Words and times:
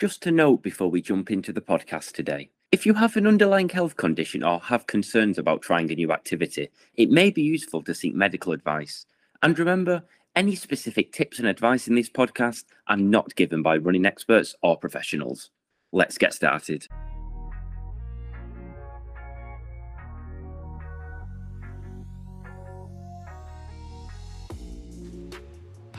Just 0.00 0.26
a 0.26 0.30
note 0.30 0.62
before 0.62 0.90
we 0.90 1.02
jump 1.02 1.30
into 1.30 1.52
the 1.52 1.60
podcast 1.60 2.12
today. 2.12 2.48
If 2.72 2.86
you 2.86 2.94
have 2.94 3.18
an 3.18 3.26
underlying 3.26 3.68
health 3.68 3.98
condition 3.98 4.42
or 4.42 4.58
have 4.60 4.86
concerns 4.86 5.36
about 5.36 5.60
trying 5.60 5.92
a 5.92 5.94
new 5.94 6.10
activity, 6.10 6.70
it 6.94 7.10
may 7.10 7.28
be 7.28 7.42
useful 7.42 7.82
to 7.82 7.94
seek 7.94 8.14
medical 8.14 8.54
advice. 8.54 9.04
And 9.42 9.58
remember, 9.58 10.02
any 10.34 10.54
specific 10.54 11.12
tips 11.12 11.38
and 11.38 11.46
advice 11.46 11.86
in 11.86 11.96
this 11.96 12.08
podcast 12.08 12.64
are 12.86 12.96
not 12.96 13.34
given 13.34 13.62
by 13.62 13.76
running 13.76 14.06
experts 14.06 14.56
or 14.62 14.78
professionals. 14.78 15.50
Let's 15.92 16.16
get 16.16 16.32
started. 16.32 16.86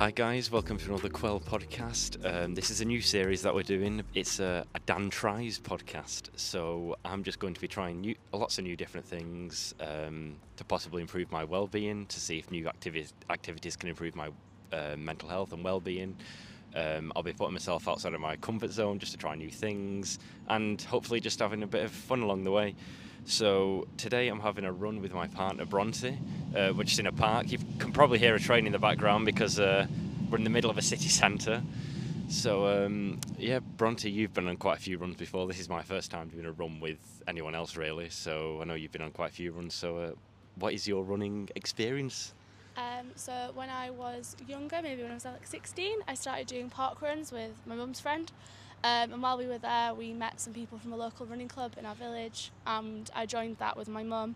Hi 0.02 0.09
guys, 0.09 0.49
welcome 0.49 0.79
to 0.79 0.86
another 0.88 1.09
Qwell 1.09 1.39
podcast. 1.43 2.25
Um, 2.25 2.55
this 2.55 2.71
is 2.71 2.81
a 2.81 2.86
new 2.86 3.01
series 3.01 3.43
that 3.43 3.54
we're 3.54 3.61
doing. 3.61 4.01
It's 4.15 4.39
a, 4.39 4.65
a, 4.73 4.79
Dan 4.79 5.11
Tries 5.11 5.60
podcast, 5.60 6.32
so 6.36 6.96
I'm 7.05 7.24
just 7.24 7.37
going 7.37 7.54
to 7.54 7.61
be 7.61 7.68
trying 7.68 8.01
new, 8.01 8.15
lots 8.33 8.57
of 8.57 8.64
new 8.64 8.75
different 8.75 9.05
things 9.05 9.75
um, 9.79 10.37
to 10.57 10.64
possibly 10.64 11.04
improve 11.04 11.32
my 11.32 11.43
well-being, 11.43 12.07
to 12.07 12.19
see 12.19 12.39
if 12.39 12.50
new 12.50 12.68
activities 12.68 13.14
activities 13.29 13.75
can 13.75 13.89
improve 13.89 14.15
my 14.15 14.29
uh, 14.74 14.96
mental 14.97 15.29
health 15.29 15.54
and 15.54 15.64
well-being. 15.64 16.15
Um, 16.74 17.13
I'll 17.15 17.21
be 17.21 17.33
putting 17.33 17.54
myself 17.54 17.88
outside 17.88 18.15
of 18.15 18.21
my 18.21 18.38
comfort 18.38 18.71
zone 18.71 18.97
just 18.97 19.11
to 19.11 19.19
try 19.19 19.36
new 19.36 19.52
things, 19.52 20.18
and 20.49 20.82
hopefully 20.82 21.19
just 21.19 21.38
having 21.38 21.61
a 21.61 21.68
bit 21.68 21.86
of 21.86 21.91
fun 21.91 22.24
along 22.24 22.43
the 22.43 22.52
way. 22.52 22.74
So 23.25 23.88
today 23.98 24.28
I'm 24.28 24.39
having 24.39 24.66
a 24.66 24.71
run 24.71 25.02
with 25.02 25.14
my 25.14 25.28
partner 25.28 25.66
Bronte, 25.66 26.18
uh, 26.56 26.70
which 26.70 26.93
is 26.93 27.00
in 27.00 27.07
a 27.07 27.11
park. 27.11 27.52
You 27.52 27.60
can 27.80 27.92
probably 27.92 28.20
hear 28.20 28.36
a 28.36 28.39
train 28.39 28.66
in 28.66 28.71
the 28.71 28.80
background 28.80 29.25
because 29.25 29.60
uh, 29.60 29.86
we're 30.30 30.38
in 30.38 30.44
the 30.44 30.50
middle 30.50 30.70
of 30.70 30.78
a 30.78 30.82
city 30.82 31.07
centre. 31.10 31.61
So 32.30 32.66
um, 32.67 33.20
yeah, 33.38 33.59
Bronte, 33.59 34.09
you've 34.09 34.34
been 34.34 34.47
on 34.47 34.58
quite 34.58 34.78
a 34.78 34.81
few 34.81 34.97
runs 34.97 35.16
before. 35.16 35.47
This 35.47 35.59
is 35.59 35.70
my 35.70 35.81
first 35.81 36.11
time 36.11 36.30
doing 36.30 36.45
a 36.45 36.52
run 36.52 36.80
with 36.80 37.00
anyone 37.28 37.55
else 37.55 37.75
really. 37.75 38.09
So 38.09 38.59
I 38.61 38.66
know 38.66 38.73
you've 38.73 38.91
been 38.91 39.02
on 39.02 39.11
quite 39.11 39.31
a 39.31 39.33
few 39.33 39.52
runs. 39.52 39.73
So 39.73 39.97
uh, 39.97 40.11
what 40.56 40.73
is 40.73 40.88
your 40.88 41.03
running 41.03 41.50
experience? 41.56 42.33
Um, 42.78 43.08
so 43.16 43.52
when 43.53 43.69
I 43.69 43.89
was 43.89 44.38
younger, 44.47 44.80
maybe 44.81 45.02
when 45.03 45.11
I 45.11 45.16
was 45.16 45.25
like 45.25 45.45
16, 45.45 46.00
I 46.08 46.13
started 46.13 46.47
doing 46.47 46.69
park 46.69 47.02
runs 47.02 47.31
with 47.31 47.52
my 47.66 47.75
mum's 47.75 48.00
friend. 48.00 48.31
Um, 48.83 49.13
and 49.13 49.21
while 49.21 49.37
we 49.37 49.45
were 49.45 49.59
there, 49.59 49.93
we 49.93 50.11
met 50.11 50.39
some 50.39 50.53
people 50.53 50.79
from 50.79 50.91
a 50.91 50.97
local 50.97 51.25
running 51.25 51.47
club 51.47 51.73
in 51.77 51.85
our 51.85 51.95
village, 51.95 52.51
and 52.65 53.09
I 53.15 53.25
joined 53.25 53.57
that 53.57 53.77
with 53.77 53.88
my 53.88 54.03
mum. 54.03 54.35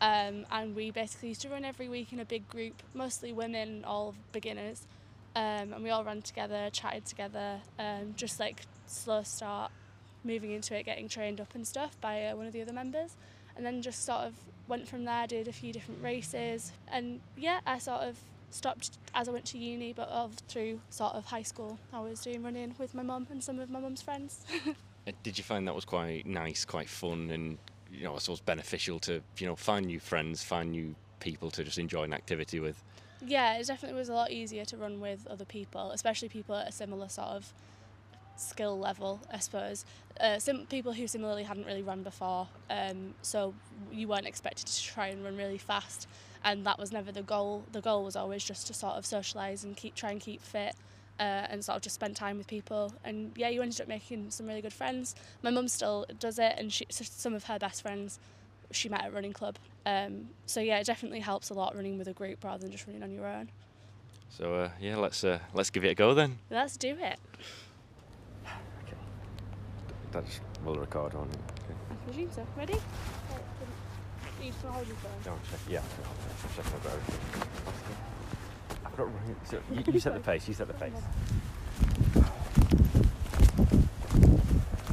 Um, 0.00 0.46
and 0.50 0.76
we 0.76 0.90
basically 0.90 1.30
used 1.30 1.42
to 1.42 1.48
run 1.48 1.64
every 1.64 1.88
week 1.88 2.12
in 2.12 2.20
a 2.20 2.24
big 2.24 2.48
group, 2.48 2.82
mostly 2.94 3.32
women, 3.32 3.84
all 3.84 4.14
beginners. 4.32 4.86
Um, 5.34 5.72
and 5.72 5.82
we 5.82 5.90
all 5.90 6.04
ran 6.04 6.22
together, 6.22 6.68
chatted 6.70 7.06
together, 7.06 7.60
um, 7.78 8.14
just 8.16 8.38
like 8.38 8.62
slow 8.86 9.22
start, 9.22 9.70
moving 10.22 10.52
into 10.52 10.76
it, 10.76 10.84
getting 10.84 11.08
trained 11.08 11.40
up 11.40 11.54
and 11.54 11.66
stuff 11.66 12.00
by 12.00 12.26
uh, 12.26 12.36
one 12.36 12.46
of 12.46 12.52
the 12.52 12.62
other 12.62 12.72
members. 12.72 13.16
And 13.56 13.64
then 13.66 13.82
just 13.82 14.04
sort 14.04 14.20
of 14.20 14.34
went 14.68 14.86
from 14.86 15.04
there, 15.04 15.26
did 15.26 15.48
a 15.48 15.52
few 15.52 15.72
different 15.72 16.02
races. 16.02 16.72
And 16.90 17.20
yeah, 17.36 17.60
I 17.66 17.78
sort 17.78 18.02
of 18.02 18.18
stopped 18.50 18.98
as 19.14 19.28
I 19.28 19.32
went 19.32 19.44
to 19.46 19.58
uni, 19.58 19.92
but 19.92 20.08
all 20.08 20.30
through 20.48 20.80
sort 20.90 21.14
of 21.14 21.26
high 21.26 21.42
school, 21.42 21.78
I 21.92 22.00
was 22.00 22.20
doing 22.20 22.42
running 22.42 22.74
with 22.78 22.94
my 22.94 23.02
mum 23.02 23.26
and 23.30 23.42
some 23.42 23.58
of 23.58 23.70
my 23.70 23.80
mum's 23.80 24.02
friends. 24.02 24.44
Uh, 25.06 25.12
did 25.22 25.38
you 25.38 25.44
find 25.44 25.66
that 25.66 25.74
was 25.74 25.86
quite 25.86 26.26
nice, 26.26 26.66
quite 26.66 26.88
fun, 26.88 27.30
and 27.30 27.56
you 27.90 28.04
know, 28.04 28.16
I 28.16 28.18
suppose 28.18 28.40
beneficial 28.40 28.98
to 29.00 29.22
you 29.38 29.46
know 29.46 29.56
find 29.56 29.86
new 29.86 30.00
friends, 30.00 30.42
find 30.42 30.72
new 30.72 30.94
people 31.20 31.50
to 31.52 31.64
just 31.64 31.78
enjoy 31.78 32.02
an 32.02 32.12
activity 32.12 32.60
with? 32.60 32.82
Yeah, 33.24 33.56
it 33.58 33.66
definitely 33.66 33.98
was 33.98 34.10
a 34.10 34.12
lot 34.12 34.30
easier 34.30 34.66
to 34.66 34.76
run 34.76 35.00
with 35.00 35.26
other 35.26 35.46
people, 35.46 35.92
especially 35.92 36.28
people 36.28 36.56
at 36.56 36.68
a 36.68 36.72
similar 36.72 37.08
sort 37.08 37.28
of 37.28 37.54
skill 38.36 38.78
level, 38.78 39.20
I 39.32 39.38
suppose. 39.38 39.86
Uh, 40.20 40.38
some 40.38 40.66
people 40.66 40.92
who 40.92 41.06
similarly 41.06 41.44
hadn't 41.44 41.66
really 41.66 41.82
run 41.82 42.02
before, 42.02 42.48
um, 42.68 43.14
so 43.22 43.54
you 43.90 44.08
weren't 44.08 44.26
expected 44.26 44.66
to 44.66 44.82
try 44.82 45.06
and 45.06 45.24
run 45.24 45.36
really 45.36 45.58
fast 45.58 46.06
and 46.44 46.64
that 46.66 46.78
was 46.78 46.92
never 46.92 47.12
the 47.12 47.22
goal. 47.22 47.64
The 47.72 47.80
goal 47.80 48.04
was 48.04 48.16
always 48.16 48.44
just 48.44 48.66
to 48.68 48.74
sort 48.74 48.94
of 48.94 49.04
socialise 49.04 49.64
and 49.64 49.76
keep 49.76 49.94
try 49.94 50.10
and 50.10 50.20
keep 50.20 50.42
fit. 50.42 50.74
Uh, 51.20 51.48
and 51.50 51.64
sort 51.64 51.74
of 51.74 51.82
just 51.82 51.96
spend 51.96 52.14
time 52.14 52.38
with 52.38 52.46
people. 52.46 52.94
And 53.02 53.32
yeah, 53.34 53.48
you 53.48 53.60
ended 53.60 53.80
up 53.80 53.88
making 53.88 54.30
some 54.30 54.46
really 54.46 54.60
good 54.60 54.72
friends. 54.72 55.16
My 55.42 55.50
mum 55.50 55.66
still 55.66 56.06
does 56.20 56.38
it, 56.38 56.54
and 56.56 56.72
she, 56.72 56.86
some 56.90 57.34
of 57.34 57.42
her 57.46 57.58
best 57.58 57.82
friends 57.82 58.20
she 58.70 58.88
met 58.88 59.04
at 59.04 59.12
running 59.12 59.32
club. 59.32 59.56
Um, 59.86 60.28
so 60.46 60.60
yeah, 60.60 60.78
it 60.78 60.86
definitely 60.86 61.20
helps 61.20 61.50
a 61.50 61.54
lot 61.54 61.74
running 61.74 61.98
with 61.98 62.08
a 62.08 62.12
group 62.12 62.44
rather 62.44 62.62
than 62.62 62.70
just 62.70 62.86
running 62.86 63.02
on 63.02 63.10
your 63.10 63.26
own. 63.26 63.50
So 64.28 64.54
uh, 64.54 64.70
yeah, 64.80 64.96
let's 64.96 65.24
uh, 65.24 65.38
let's 65.54 65.70
give 65.70 65.84
it 65.84 65.88
a 65.88 65.94
go 65.94 66.14
then. 66.14 66.38
Let's 66.50 66.76
do 66.76 66.90
it. 66.90 67.18
Okay. 68.84 68.96
That's 70.12 70.40
will 70.64 70.74
record 70.74 71.14
on. 71.14 71.28
Okay. 71.28 71.74
I 71.90 71.94
presume 72.06 72.30
so. 72.32 72.46
Ready? 72.56 72.78
You 74.40 74.52
can 74.60 74.70
hold 74.70 74.86
your 74.86 74.96
phone. 74.96 75.38
Yeah, 75.68 75.82
check 76.54 76.64
my. 76.66 77.00
I've 78.86 78.96
got 78.96 79.08
you, 79.72 79.92
you 79.92 80.00
set 80.00 80.14
the 80.14 80.20
pace. 80.20 80.46
You 80.48 80.54
set 80.54 80.68
the 80.68 80.74
pace. 80.74 80.92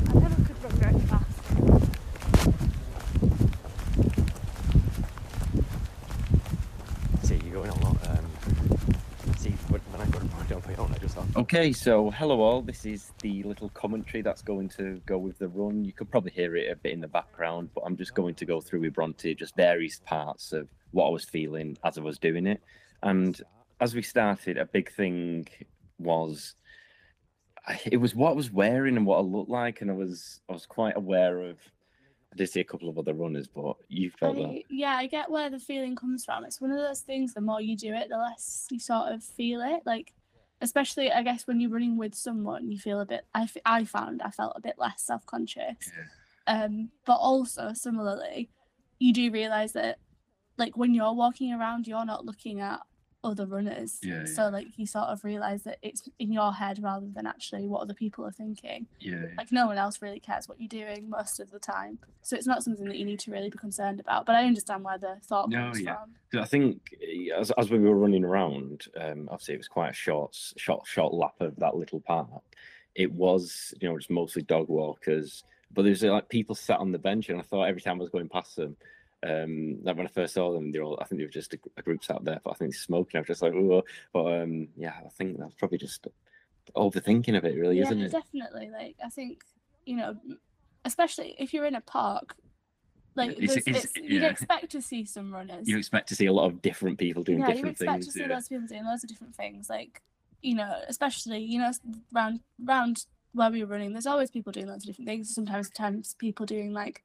I 0.10 0.14
never 0.20 0.36
could 0.44 0.64
run 0.64 0.74
very 0.74 1.00
fast. 1.02 1.38
See, 7.28 7.40
you're 7.46 7.54
going 7.54 7.70
a 7.70 7.84
lot. 7.84 7.98
Um, 8.10 8.26
see, 9.38 9.52
when, 9.70 9.82
when 9.92 10.02
I 10.02 10.06
go 10.10 10.20
to 10.20 10.26
my 10.26 10.44
jump, 10.50 10.68
I 10.68 10.74
don't. 10.74 10.92
I 10.92 10.98
just 10.98 11.16
thought. 11.16 11.28
Okay, 11.56 11.72
so 11.72 12.10
hello 12.10 12.42
all. 12.42 12.62
This 12.62 12.86
is 12.86 13.14
the 13.22 13.42
little 13.44 13.70
commentary 13.70 14.22
that's 14.22 14.42
going 14.42 14.68
to 14.72 15.02
go 15.06 15.18
with 15.18 15.40
the 15.40 15.48
run. 15.48 15.86
You 15.86 15.94
could 15.94 16.12
probably 16.12 16.32
hear 16.32 16.58
it 16.58 16.70
a 16.70 16.76
bit 16.76 16.92
in 16.92 17.00
the 17.00 17.08
background, 17.08 17.70
but 17.74 17.86
I'm 17.86 17.96
just 17.96 18.14
going 18.14 18.36
to 18.36 18.46
go 18.46 18.60
through 18.60 18.82
with 18.82 18.94
Bronte 18.94 19.34
just 19.36 19.56
various 19.56 20.02
parts 20.02 20.52
of 20.52 20.68
what 20.92 21.06
I 21.06 21.12
was 21.12 21.24
feeling 21.24 21.78
as 21.86 21.98
I 21.98 22.02
was 22.02 22.20
doing 22.20 22.46
it. 22.46 22.62
And 23.04 23.42
as 23.80 23.96
we 23.96 24.02
started, 24.02 24.58
a 24.58 24.66
big 24.66 24.92
thing 24.92 25.48
was 25.98 26.56
it 27.86 28.02
was 28.02 28.14
what 28.14 28.32
I 28.32 28.34
was 28.34 28.52
wearing 28.52 28.98
and 28.98 29.06
what 29.06 29.20
I 29.20 29.22
looked 29.22 29.50
like, 29.50 29.80
and 29.80 29.90
I 29.90 29.94
was 29.94 30.42
I 30.50 30.52
was 30.52 30.66
quite 30.66 30.98
aware 30.98 31.40
of. 31.40 31.58
I 32.34 32.36
did 32.36 32.50
see 32.50 32.60
a 32.60 32.66
couple 32.66 32.90
of 32.90 33.00
other 33.00 33.14
runners, 33.14 33.48
but 33.48 33.78
you 33.88 34.12
felt 34.12 34.38
I, 34.40 34.42
that. 34.42 34.62
Yeah, 34.70 34.98
I 34.98 35.08
get 35.08 35.32
where 35.32 35.50
the 35.50 35.60
feeling 35.60 35.96
comes 35.96 36.26
from. 36.26 36.44
It's 36.44 36.60
one 36.60 36.72
of 36.72 36.80
those 36.80 37.00
things. 37.00 37.34
The 37.34 37.40
more 37.40 37.62
you 37.62 37.78
do 37.78 37.94
it, 37.94 38.10
the 38.10 38.18
less 38.18 38.68
you 38.70 38.78
sort 38.78 39.14
of 39.14 39.24
feel 39.24 39.62
it. 39.62 39.84
Like 39.86 40.12
especially 40.62 41.12
I 41.12 41.24
guess 41.24 41.48
when 41.48 41.60
you're 41.60 41.72
running 41.72 41.98
with 41.98 42.16
someone, 42.16 42.72
you 42.72 42.78
feel 42.78 43.00
a 43.02 43.06
bit. 43.06 43.26
I, 43.34 43.48
I 43.66 43.86
found 43.86 44.22
I 44.22 44.32
felt 44.32 44.54
a 44.56 44.62
bit 44.62 44.76
less 44.78 45.02
self 45.04 45.26
conscious. 45.26 45.92
Yeah. 46.48 46.64
Um, 46.64 46.90
but 47.06 47.16
also 47.16 47.72
similarly, 47.74 48.50
you 49.00 49.14
do 49.14 49.32
realize 49.32 49.74
that, 49.74 49.98
like 50.58 50.78
when 50.78 50.94
you're 50.94 51.14
walking 51.14 51.54
around, 51.54 51.88
you're 51.88 52.06
not 52.06 52.26
looking 52.26 52.62
at 52.62 52.82
other 53.26 53.46
runners. 53.46 54.00
Yeah, 54.02 54.26
so 54.26 54.50
like 54.50 54.68
you 54.78 54.86
sort 54.86 55.06
of 55.06 55.24
realize 55.24 55.64
that 55.64 55.78
it's 55.82 56.08
in 56.20 56.32
your 56.32 56.54
head 56.54 56.82
rather 56.82 57.08
than 57.14 57.26
actually 57.26 57.68
what 57.68 57.82
other 57.82 57.94
people 57.94 58.26
are 58.26 58.32
thinking. 58.32 58.88
Yeah. 59.00 59.26
Like 59.38 59.52
no 59.52 59.68
one 59.68 59.78
else 59.78 60.02
really 60.02 60.20
cares 60.20 60.48
what 60.48 60.60
you're 60.60 60.68
doing 60.68 61.10
most 61.10 61.40
of 61.40 61.52
the 61.52 61.60
time. 61.60 62.00
So 62.22 62.36
it's 62.36 62.48
not 62.48 62.64
something 62.64 62.88
that 62.88 62.98
you 62.98 63.06
need 63.06 63.20
to 63.22 63.32
really 63.32 63.50
be 63.50 63.58
concerned 63.58 64.00
about. 64.00 64.26
But 64.26 64.36
I 64.36 64.46
understand 64.46 64.84
where 64.84 64.98
the 64.98 65.18
thought 65.24 65.50
no, 65.50 65.58
comes 65.58 65.82
yeah. 65.82 65.96
from. 65.96 66.42
I 66.42 66.46
think 66.46 66.96
as, 67.36 67.52
as 67.52 67.70
we 67.70 67.80
were 67.80 67.96
running 67.96 68.24
around, 68.24 68.86
um, 69.00 69.28
obviously 69.32 69.56
it 69.56 69.58
was 69.58 69.68
quite 69.68 69.90
a 69.90 69.94
short, 69.94 70.36
short, 70.58 70.86
short 70.86 71.14
lap 71.14 71.36
of 71.40 71.56
that 71.58 71.76
little 71.76 72.00
park. 72.00 72.30
It 72.96 73.12
was, 73.12 73.74
you 73.82 73.90
know, 73.90 73.98
just 73.98 74.10
mostly 74.10 74.42
dog 74.42 74.70
walkers, 74.70 75.44
but 75.74 75.84
there's 75.84 76.04
like 76.04 76.30
people 76.30 76.56
sat 76.56 76.80
on 76.80 76.92
the 76.92 76.98
bench, 76.98 77.30
and 77.30 77.40
I 77.40 77.42
thought 77.42 77.64
every 77.66 77.82
time 77.82 77.98
I 77.98 78.04
was 78.04 78.10
going 78.10 78.30
past 78.30 78.56
them, 78.56 78.78
um, 79.26 79.80
like 79.84 79.98
when 79.98 80.08
I 80.08 80.10
first 80.10 80.34
saw 80.34 80.52
them, 80.52 80.72
they're 80.72 80.84
all, 80.84 81.00
I 81.02 81.06
think 81.06 81.20
they 81.20 81.26
were 81.26 81.32
just 81.32 81.54
a, 81.54 81.60
a 81.78 81.82
group 81.82 82.04
sat 82.04 82.24
there, 82.24 82.40
but 82.44 82.52
I 82.52 82.54
think 82.54 82.76
smoking. 82.76 83.18
I 83.18 83.22
was 83.22 83.28
just 83.28 83.42
like, 83.42 83.54
oh, 83.54 83.84
but 84.14 84.42
um, 84.42 84.68
yeah, 84.78 84.94
I 85.06 85.10
think 85.10 85.40
that's 85.40 85.56
probably 85.56 85.78
just 85.78 86.08
overthinking 86.76 87.38
of 87.38 87.46
it, 87.46 87.58
really, 87.58 87.78
yeah, 87.78 87.86
isn't 87.86 88.02
it? 88.02 88.12
Definitely. 88.12 88.70
Like, 88.70 88.96
I 89.04 89.10
think, 89.10 89.44
you 89.86 89.98
know, 89.98 90.16
especially 90.84 91.36
if 91.40 91.54
you're 91.54 91.66
in 91.66 91.76
a 91.76 91.82
park, 91.82 92.36
like 93.16 93.38
it's, 93.40 93.56
it's, 93.56 93.68
it's, 93.68 93.96
you'd 93.96 94.22
yeah. 94.22 94.30
expect 94.30 94.72
to 94.72 94.82
see 94.82 95.06
some 95.06 95.34
runners. 95.34 95.68
You 95.68 95.78
expect 95.78 96.10
to 96.10 96.16
see 96.16 96.26
a 96.26 96.34
lot 96.34 96.46
of 96.46 96.62
different 96.62 96.98
people 96.98 97.24
doing 97.24 97.40
yeah, 97.40 97.48
different 97.48 97.78
things. 97.78 97.88
Yeah, 97.88 97.92
you 97.92 97.98
expect 97.98 98.14
to 98.14 98.20
see 98.20 98.28
lots 98.28 98.46
of 98.46 98.50
people 98.50 98.68
doing 98.68 98.86
loads 98.86 99.04
of 99.04 99.10
different 99.10 99.36
things. 99.36 99.70
Like, 99.70 100.02
you 100.42 100.56
know, 100.56 100.82
especially 100.90 101.40
you 101.40 101.60
know, 101.60 101.72
round 102.12 102.42
round 102.64 103.06
where 103.32 103.50
we 103.50 103.64
were 103.64 103.72
running, 103.72 103.94
there's 103.94 104.06
always 104.06 104.32
people 104.32 104.52
doing 104.52 104.68
lots 104.68 104.84
of 104.84 104.88
different 104.88 105.08
things. 105.08 105.34
Sometimes, 105.34 105.70
times 105.70 106.16
people 106.20 106.46
doing 106.46 106.74
like 106.74 107.04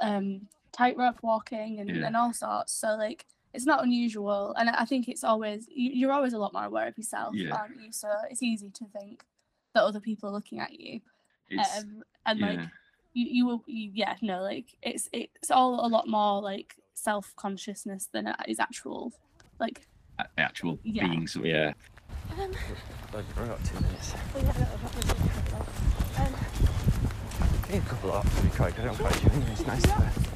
um 0.00 0.46
tightrope 0.72 1.18
walking 1.22 1.80
and, 1.80 1.88
yeah. 1.90 2.06
and 2.06 2.16
all 2.16 2.32
sorts. 2.32 2.72
So 2.72 2.96
like 2.96 3.26
it's 3.52 3.66
not 3.66 3.82
unusual, 3.82 4.54
and 4.58 4.70
I 4.70 4.84
think 4.84 5.08
it's 5.08 5.24
always 5.24 5.66
you're 5.74 6.12
always 6.12 6.32
a 6.32 6.38
lot 6.38 6.52
more 6.52 6.64
aware 6.64 6.86
of 6.86 6.96
yourself, 6.96 7.34
yeah. 7.34 7.54
aren't 7.54 7.80
you? 7.80 7.92
So 7.92 8.08
it's 8.30 8.42
easy 8.42 8.70
to 8.70 8.84
think 8.86 9.24
that 9.74 9.82
other 9.82 10.00
people 10.00 10.28
are 10.28 10.32
looking 10.32 10.60
at 10.60 10.78
you, 10.78 11.00
um, 11.58 12.02
and 12.26 12.38
yeah. 12.38 12.46
like 12.46 12.60
you 13.12 13.26
you 13.26 13.46
will 13.46 13.64
you, 13.66 13.90
yeah 13.92 14.14
no 14.22 14.40
like 14.40 14.66
it's 14.82 15.08
it's 15.12 15.50
all 15.50 15.84
a 15.84 15.88
lot 15.88 16.06
more 16.06 16.40
like 16.40 16.76
self 16.94 17.34
consciousness 17.36 18.08
than 18.12 18.28
it 18.28 18.36
is 18.46 18.60
actual 18.60 19.12
like 19.58 19.86
actual 20.38 20.78
yeah. 20.82 21.06
beings. 21.06 21.36
Yeah. 21.42 21.72
Um, 22.38 22.52
I've 23.14 23.34
got 23.36 23.64
two 23.64 23.74
minutes. 23.74 24.14
Yeah, 24.36 24.42
no, 24.42 24.48
um, 26.24 26.34
I 27.40 27.46
think 27.66 27.84
a 27.84 27.88
couple 27.88 28.10
of 28.10 28.24
hours 28.24 28.34
would 28.36 28.50
be 28.50 28.56
quite 28.56 28.76
good. 28.76 28.86
I'm 28.86 28.96
quite 28.96 29.22
enjoying. 29.24 29.42
It's 29.52 29.66
nice 29.66 29.82
to 29.82 30.29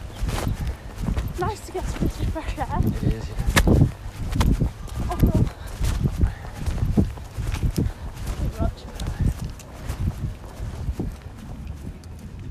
Nice 1.38 1.66
to 1.66 1.72
get 1.72 1.84
some 1.84 2.06
bit 2.06 2.20
of 2.20 2.32
fresh 2.32 2.58
air. 2.58 2.78
It 2.78 3.12
is, 3.12 3.28
yeah. 3.28 3.34
Oh. 5.10 5.44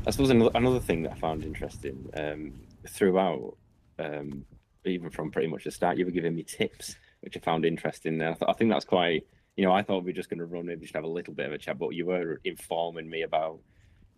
I 0.06 0.12
suppose 0.12 0.30
another, 0.31 0.51
another 0.53 0.81
thing 0.81 1.03
that 1.03 1.13
I 1.13 1.15
found 1.15 1.45
interesting 1.45 2.09
um, 2.13 2.53
throughout, 2.89 3.56
um, 4.00 4.45
even 4.86 5.09
from 5.09 5.31
pretty 5.31 5.47
much 5.47 5.63
the 5.63 5.71
start, 5.71 5.97
you 5.97 6.03
were 6.03 6.12
giving 6.12 6.36
me 6.36 6.44
tips, 6.44 6.97
which 7.21 7.38
I 7.38 7.39
found 7.39 7.65
interesting. 7.65 8.15
And 8.21 8.24
I, 8.24 8.33
th- 8.33 8.50
I 8.50 8.53
think 8.53 8.69
that's 8.69 8.83
quite, 8.83 9.25
you 9.56 9.63
know, 9.63 9.71
I 9.71 9.81
thought 9.81 10.03
we 10.03 10.12
were 10.12 10.15
just 10.15 10.29
going 10.29 10.39
to 10.39 10.45
run, 10.45 10.65
maybe 10.65 10.81
just 10.81 10.94
have 10.94 11.06
a 11.06 11.07
little 11.07 11.33
bit 11.33 11.45
of 11.45 11.53
a 11.53 11.57
chat, 11.57 11.79
but 11.79 11.95
you 11.95 12.06
were 12.06 12.41
informing 12.44 13.09
me 13.09 13.21
about, 13.21 13.59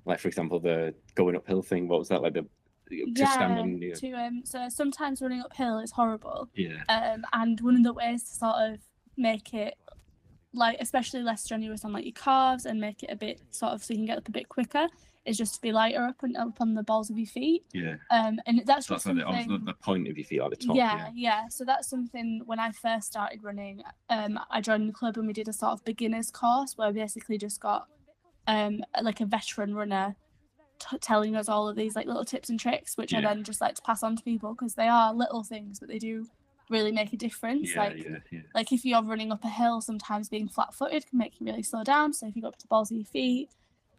like, 0.05 0.19
for 0.19 0.27
example, 0.27 0.59
the 0.59 0.95
going 1.13 1.35
uphill 1.35 1.61
thing. 1.61 1.87
What 1.87 1.99
was 1.99 2.09
that 2.09 2.23
like? 2.23 2.33
The 2.33 2.47
to 2.89 3.25
stand 3.27 3.59
on, 3.59 3.81
Yeah, 3.81 3.93
to 3.95 4.11
um, 4.13 4.41
so 4.45 4.69
sometimes 4.69 5.21
running 5.21 5.41
uphill 5.41 5.79
is 5.79 5.91
horrible. 5.91 6.49
yeah, 6.55 6.83
Um, 6.89 7.25
and 7.33 7.59
one 7.61 7.75
of 7.75 7.83
the 7.83 7.93
ways 7.93 8.23
to 8.23 8.29
sort 8.35 8.55
of 8.57 8.79
make 9.17 9.53
it 9.53 9.75
like 10.53 10.77
especially 10.79 11.21
less 11.21 11.43
strenuous 11.43 11.83
on 11.83 11.91
like 11.91 12.05
your 12.05 12.13
calves 12.13 12.65
and 12.65 12.79
make 12.79 13.03
it 13.03 13.09
a 13.11 13.15
bit 13.15 13.41
sort 13.51 13.73
of 13.73 13.83
so 13.83 13.93
you 13.93 13.97
can 13.99 14.05
get 14.05 14.17
up 14.17 14.27
a 14.27 14.31
bit 14.31 14.47
quicker 14.47 14.87
is 15.25 15.37
just 15.37 15.55
to 15.55 15.61
be 15.61 15.71
lighter 15.71 16.03
up 16.05 16.21
and 16.21 16.37
up 16.37 16.61
on 16.61 16.75
the 16.75 16.83
balls 16.83 17.09
of 17.09 17.17
your 17.17 17.25
feet. 17.27 17.65
yeah. 17.73 17.95
Um, 18.11 18.39
and 18.45 18.61
that's 18.65 18.85
So 18.87 18.93
that's 18.93 19.05
like 19.07 19.15
the, 19.17 19.21
something. 19.23 19.65
the, 19.65 19.73
point 19.73 20.07
of 20.07 20.15
your 20.17 20.25
feet 20.25 20.39
at 20.39 20.51
the 20.51 20.55
top. 20.55 20.75
yeah, 20.75 21.09
yeah. 21.15 21.47
So 21.49 21.65
that's 21.65 21.89
something 21.89 22.41
when 22.45 22.59
I 22.59 22.71
first 22.71 23.07
started 23.07 23.43
running, 23.43 23.81
um, 24.09 24.39
I 24.51 24.61
joined 24.61 24.87
the 24.87 24.93
club 24.93 25.17
and 25.17 25.25
we 25.25 25.33
did 25.33 25.47
a 25.49 25.53
sort 25.53 25.73
of 25.73 25.83
beginners 25.83 26.29
course 26.29 26.77
where 26.77 26.89
we 26.91 26.99
basically 26.99 27.37
just 27.39 27.59
got 27.59 27.87
um 28.47 28.81
like 29.01 29.19
a 29.21 29.25
veteran 29.25 29.73
runner 29.73 30.15
t- 30.89 30.97
telling 30.99 31.35
us 31.35 31.49
all 31.49 31.67
of 31.67 31.75
these 31.75 31.95
like 31.95 32.07
little 32.07 32.25
tips 32.25 32.49
and 32.49 32.59
tricks, 32.59 32.97
which 32.97 33.13
I 33.13 33.21
then 33.21 33.43
just 33.43 33.61
like 33.61 33.75
to 33.75 33.81
pass 33.81 34.03
on 34.03 34.15
to 34.15 34.23
people 34.23 34.53
because 34.53 34.75
they 34.75 34.87
are 34.87 35.13
little 35.13 35.43
things, 35.43 35.79
but 35.79 35.89
they 35.89 35.99
do 35.99 36.27
really 36.69 36.91
make 36.91 37.13
a 37.13 37.17
difference. 37.17 37.73
yeah, 37.73 37.79
like 37.79 37.97
yeah, 37.97 38.17
yeah. 38.31 38.39
like 38.53 38.71
if 38.71 38.85
you're 38.85 39.03
running 39.03 39.31
up 39.31 39.43
a 39.43 39.49
hill, 39.49 39.81
sometimes 39.81 40.29
being 40.29 40.47
flat-footed 40.47 41.07
can 41.09 41.19
make 41.19 41.39
you 41.39 41.45
really 41.45 41.63
slow 41.63 41.83
down. 41.83 42.13
So 42.13 42.27
if 42.27 42.35
you 42.35 42.41
go 42.41 42.49
up 42.49 42.57
to 42.57 42.65
the 42.65 42.69
balls 42.69 42.91
of 42.91 42.97
your 42.97 43.05
feet, 43.05 43.49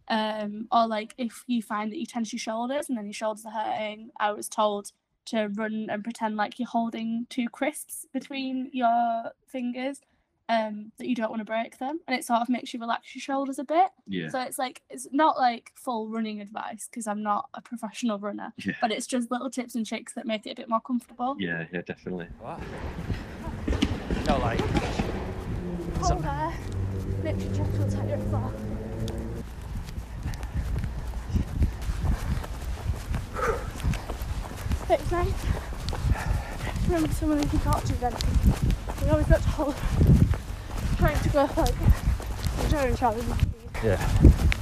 um, 0.09 0.69
or 0.71 0.87
like 0.87 1.15
if 1.19 1.45
you 1.47 1.63
find 1.63 1.91
that 1.91 1.99
you 1.99 2.07
tense 2.07 2.33
your 2.33 2.41
shoulders 2.41 2.89
and 2.89 2.97
then 2.97 3.07
your 3.07 3.13
shoulders 3.13 3.45
are 3.45 3.53
hurting, 3.53 4.11
I 4.19 4.33
was 4.33 4.49
told 4.49 4.93
to 5.27 5.49
run 5.49 5.89
and 5.91 6.05
pretend 6.05 6.37
like 6.37 6.59
you're 6.59 6.69
holding 6.69 7.27
two 7.29 7.49
crisps 7.49 8.07
between 8.13 8.71
your 8.73 9.33
fingers, 9.47 10.01
um, 10.49 10.93
that 10.99 11.09
you 11.09 11.15
don't 11.15 11.31
want 11.31 11.41
to 11.41 11.45
break 11.45 11.79
them, 11.79 12.01
and 12.07 12.17
it 12.17 12.25
sort 12.25 12.41
of 12.41 12.49
makes 12.49 12.73
you 12.73 12.81
relax 12.81 13.15
your 13.15 13.21
shoulders 13.21 13.59
a 13.59 13.65
bit. 13.65 13.89
yeah. 14.07 14.29
So 14.29 14.41
it's 14.41 14.59
like 14.59 14.83
it's 14.91 15.09
not 15.13 15.37
like 15.39 15.73
full 15.75 16.09
running 16.09 16.41
advice 16.41 16.89
because 16.91 17.07
I'm 17.07 17.23
not 17.23 17.49
a 17.55 17.61
professional 17.61 18.19
runner, 18.19 18.53
Yeah. 18.59 18.75
but 18.81 18.93
it's 18.93 19.07
just 19.07 19.31
little 19.31 19.51
tips 19.51 19.75
and 19.75 19.85
tricks 19.85 20.13
that 20.15 20.27
make 20.27 20.47
it 20.47 20.51
a 20.51 20.55
bit 20.55 20.69
more 20.69 20.81
comfortable. 20.81 21.37
Yeah, 21.39 21.65
yeah, 21.73 21.83
definitely. 21.83 22.29
What? 22.41 22.61
No, 24.27 24.39
like, 24.39 24.61
Hold 26.01 26.23
there. 26.23 26.53
Literally 27.25 27.57
check 27.57 27.73
will 27.79 27.89
take 27.91 28.09
your 28.09 28.19
floor. 28.19 28.53
It's 34.89 35.11
nice. 35.11 35.33
Remember 36.87 37.13
someone 37.15 37.43
who 37.43 37.49
can 37.49 37.59
talk 37.61 37.83
to 37.85 37.93
you 37.93 37.99
then. 37.99 38.15
We 39.03 39.11
always 39.11 39.27
got 39.27 39.43
told 39.43 39.75
trying 40.97 41.21
to 41.21 41.29
go 41.29 41.49
like 41.57 41.75
enjoying 42.65 42.97
challenge. 42.97 43.25
yeah. 43.85 44.19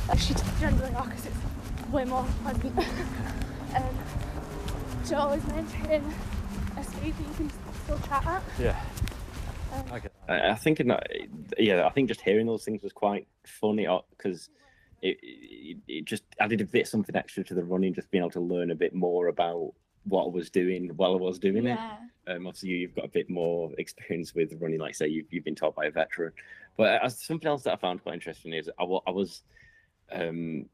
Like 0.09 0.19
she 0.19 0.35
generally 0.61 0.95
are 0.95 1.07
because 1.07 1.27
it's 1.27 1.93
way 1.93 2.05
more 2.05 2.27
pleasant. 2.43 2.79
um, 3.77 3.99
to 5.07 5.19
always 5.19 5.47
maintain 5.49 6.03
a 6.77 6.85
speed 6.85 7.15
that 7.17 7.29
you 7.29 7.35
can 7.37 7.51
still 7.85 7.99
chat 8.09 8.27
at. 8.27 8.43
Yeah. 8.59 8.81
Um, 9.73 9.85
I 9.93 10.33
I, 10.33 10.51
I 10.51 10.55
think 10.55 10.81
in 10.81 10.89
that, 10.89 11.07
yeah, 11.59 11.87
I 11.87 11.91
think 11.91 12.09
just 12.09 12.21
hearing 12.21 12.47
those 12.47 12.65
things 12.65 12.83
was 12.83 12.93
quite 12.93 13.27
funny 13.47 13.87
because 14.17 14.49
it, 15.03 15.19
it 15.23 15.77
it 15.87 16.05
just 16.05 16.25
added 16.41 16.61
a 16.61 16.65
bit 16.65 16.87
something 16.87 17.15
extra 17.17 17.45
to 17.45 17.55
the 17.55 17.65
running, 17.65 17.95
just 17.95 18.11
being 18.11 18.23
able 18.23 18.31
to 18.31 18.41
learn 18.41 18.71
a 18.71 18.75
bit 18.75 18.95
more 18.95 19.29
about 19.29 19.73
what 20.05 20.25
I 20.25 20.29
was 20.29 20.51
doing 20.51 20.91
while 20.97 21.15
I 21.15 21.17
was 21.17 21.39
doing 21.39 21.67
it. 21.67 21.79
yeah. 21.79 21.97
Um, 22.27 22.47
obviously, 22.47 22.71
you, 22.71 22.77
you've 22.77 22.95
got 22.95 23.05
a 23.05 23.09
bit 23.09 23.29
more 23.29 23.71
experience 23.79 24.35
with 24.35 24.55
running, 24.61 24.81
like 24.81 24.95
say 24.95 25.09
you've, 25.09 25.27
you've 25.31 25.45
been 25.45 25.55
taught 25.55 25.75
by 25.75 25.87
a 25.87 25.91
veteran. 25.91 26.33
But 26.77 27.03
as 27.03 27.21
something 27.21 27.49
else 27.49 27.62
that 27.65 27.75
I 27.75 27.77
found 27.77 28.03
quite 28.03 28.15
interesting 28.15 28.53
is 28.53 28.71
I, 28.79 28.85
I 28.85 29.11
was, 29.11 29.43
um, 30.11 30.67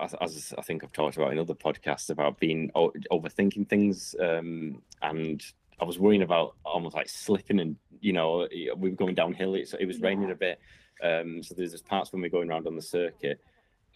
as, 0.00 0.14
as 0.20 0.54
I 0.58 0.62
think 0.62 0.82
I've 0.82 0.92
talked 0.92 1.16
about 1.16 1.32
in 1.32 1.38
other 1.38 1.54
podcasts 1.54 2.10
about 2.10 2.38
being 2.40 2.70
o- 2.74 2.92
overthinking 3.10 3.68
things, 3.68 4.14
um, 4.20 4.82
and 5.02 5.42
I 5.80 5.84
was 5.84 5.98
worrying 5.98 6.22
about 6.22 6.56
almost 6.64 6.94
like 6.94 7.08
slipping, 7.08 7.60
and 7.60 7.76
you 8.00 8.12
know 8.12 8.48
we 8.76 8.90
were 8.90 8.96
going 8.96 9.14
downhill. 9.14 9.54
It's, 9.54 9.74
it 9.74 9.86
was 9.86 10.00
raining 10.00 10.30
a 10.30 10.34
bit, 10.34 10.60
um, 11.02 11.42
so 11.42 11.54
there's 11.54 11.72
this 11.72 11.82
parts 11.82 12.12
when 12.12 12.22
we're 12.22 12.28
going 12.28 12.50
around 12.50 12.66
on 12.66 12.76
the 12.76 12.82
circuit. 12.82 13.40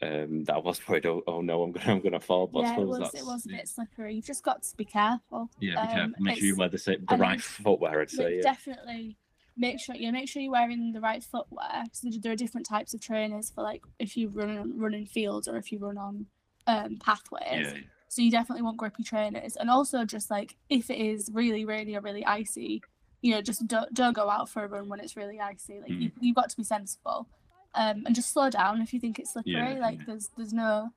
Um, 0.02 0.44
that 0.44 0.56
I 0.56 0.58
was 0.58 0.86
worried, 0.86 1.06
oh, 1.06 1.22
oh 1.26 1.40
no, 1.40 1.62
I'm 1.62 1.72
gonna, 1.72 1.92
I'm 1.92 2.00
gonna 2.00 2.20
fall. 2.20 2.46
But 2.46 2.60
I 2.60 2.62
yeah, 2.74 2.80
it 2.80 2.86
was. 2.86 3.14
It 3.14 3.24
was 3.24 3.46
a 3.46 3.48
bit 3.48 3.68
slippery. 3.68 4.14
You've 4.16 4.26
just 4.26 4.42
got 4.44 4.62
to 4.62 4.76
be 4.76 4.84
careful. 4.84 5.48
Yeah, 5.58 5.72
be 5.86 5.88
Um, 5.88 5.94
careful. 5.96 6.14
Make 6.20 6.38
sure 6.38 6.46
you 6.46 6.56
wear 6.56 6.68
the, 6.68 6.78
sa- 6.78 6.92
the 7.08 7.16
right 7.16 7.40
footwear. 7.40 8.02
I'd 8.02 8.10
say. 8.10 8.36
Yeah. 8.36 8.42
Definitely 8.42 9.16
make 9.56 9.80
sure 9.80 9.94
you 9.94 10.12
make 10.12 10.28
sure 10.28 10.42
you're 10.42 10.52
wearing 10.52 10.92
the 10.92 11.00
right 11.00 11.24
footwear 11.24 11.84
because 11.84 12.18
there 12.20 12.32
are 12.32 12.36
different 12.36 12.66
types 12.66 12.92
of 12.92 13.00
trainers 13.00 13.48
for 13.48 13.62
like 13.62 13.82
if 13.98 14.16
you 14.16 14.28
run 14.28 14.58
on 14.58 14.78
run 14.78 14.92
in 14.92 15.06
fields 15.06 15.48
or 15.48 15.56
if 15.56 15.72
you 15.72 15.78
run 15.78 15.96
on 15.96 16.26
um, 16.66 16.98
pathways. 16.98 17.42
Yeah, 17.66 17.74
So 18.08 18.22
you 18.22 18.30
definitely 18.30 18.62
want 18.62 18.76
grippy 18.76 19.02
trainers, 19.02 19.56
and 19.56 19.70
also 19.70 20.04
just 20.04 20.30
like 20.30 20.56
if 20.68 20.90
it 20.90 20.98
is 20.98 21.30
really 21.32 21.64
rainy 21.64 21.96
or 21.96 22.00
really 22.00 22.24
icy, 22.24 22.82
you 23.22 23.32
know, 23.32 23.40
just 23.40 23.66
don't 23.66 23.92
don't 23.94 24.12
go 24.12 24.28
out 24.28 24.48
for 24.50 24.64
a 24.64 24.68
run 24.68 24.88
when 24.88 25.00
it's 25.00 25.16
really 25.16 25.40
icy. 25.40 25.80
Like 25.80 25.90
you, 25.90 26.10
you've 26.20 26.36
got 26.36 26.50
to 26.50 26.56
be 26.56 26.64
sensible, 26.64 27.26
um, 27.76 28.02
and 28.06 28.14
just 28.14 28.32
slow 28.32 28.50
down 28.50 28.80
if 28.82 28.92
you 28.92 28.98
think 29.00 29.18
it's 29.18 29.32
slippery. 29.32 29.52
Yeah, 29.52 29.78
like 29.78 29.98
yeah. 29.98 30.04
there's 30.08 30.30
there's 30.36 30.52
no 30.52 30.90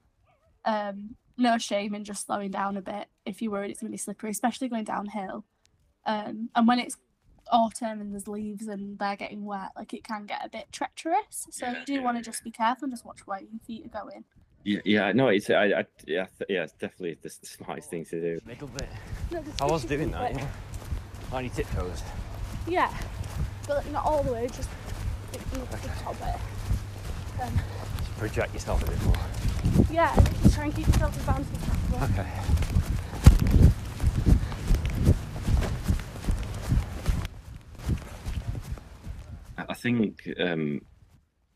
um 0.66 1.16
no 1.38 1.58
shame 1.58 1.94
in 1.96 2.04
just 2.04 2.26
slowing 2.26 2.52
down 2.52 2.76
a 2.78 2.82
bit 2.82 3.08
if 3.26 3.42
you're 3.42 3.52
worried 3.52 3.72
it's 3.72 3.80
going 3.82 3.90
to 3.90 3.94
be 3.94 3.98
slippery, 3.98 4.32
especially 4.32 4.68
going 4.70 4.84
downhill. 4.84 5.46
Um, 6.06 6.50
and 6.56 6.68
when 6.68 6.80
it's 6.80 6.98
autumn 7.52 8.02
and 8.02 8.12
there's 8.14 8.28
leaves 8.28 8.68
and 8.68 8.98
they're 9.00 9.16
getting 9.16 9.46
wet, 9.46 9.70
like 9.78 9.94
it 9.94 10.04
can 10.04 10.26
get 10.26 10.46
a 10.46 10.50
bit 10.50 10.68
treacherous. 10.72 11.48
So 11.52 11.66
Yeah, 11.68 11.80
you 11.80 11.86
do 11.86 11.94
yeah, 11.94 12.02
want 12.02 12.18
to 12.18 12.20
yeah. 12.20 12.24
just 12.32 12.44
be 12.44 12.52
careful 12.52 12.86
and 12.86 12.94
just 12.94 13.06
watch 13.06 13.26
where 13.26 13.40
your 13.40 13.60
feet 13.66 13.86
are 13.86 14.02
going. 14.04 14.24
yeah, 14.66 14.80
yeah. 14.86 15.12
No, 15.14 15.30
it's 15.30 15.50
I, 15.50 15.66
I 15.66 15.86
yeah, 16.06 16.26
th- 16.38 16.50
yeah, 16.50 16.64
it's 16.64 16.74
definitely 16.74 17.18
the, 17.22 17.30
the 17.42 17.48
smartest 17.48 17.90
thing 17.90 18.04
to 18.06 18.20
do. 18.22 18.40
a 18.46 18.48
little 18.50 18.68
bit. 18.68 18.90
No, 19.32 19.42
I 19.62 19.66
was 19.66 19.86
doing 19.86 20.12
that, 20.12 20.34
back. 20.34 20.42
yeah. 20.44 21.36
On 21.38 21.46
your 21.46 21.54
tiptoes. 21.54 22.02
Yeah, 22.68 22.94
but 23.68 23.78
like, 23.78 23.92
not 23.92 24.04
all 24.06 24.24
the 24.24 24.34
way, 24.34 24.48
just 24.48 24.70
the, 25.32 25.40
the 25.58 25.62
Okay. 25.62 25.90
top 26.04 26.18
bit. 26.20 26.36
Just 27.40 28.18
project 28.18 28.54
yourself 28.54 28.84
a 28.84 28.92
bit 28.92 29.02
more. 29.04 29.16
yeah, 29.92 30.14
and 30.16 30.42
just 30.44 30.56
try 30.56 30.66
and 30.66 30.76
keep 30.76 30.88
yourself 30.88 31.18
as 31.18 31.26
balanced 31.26 31.52
as 31.54 31.64
possible. 31.70 32.04
Okay. 32.04 32.30
I 39.58 39.66
I 39.70 39.74
think 39.74 40.28
um, 40.40 40.82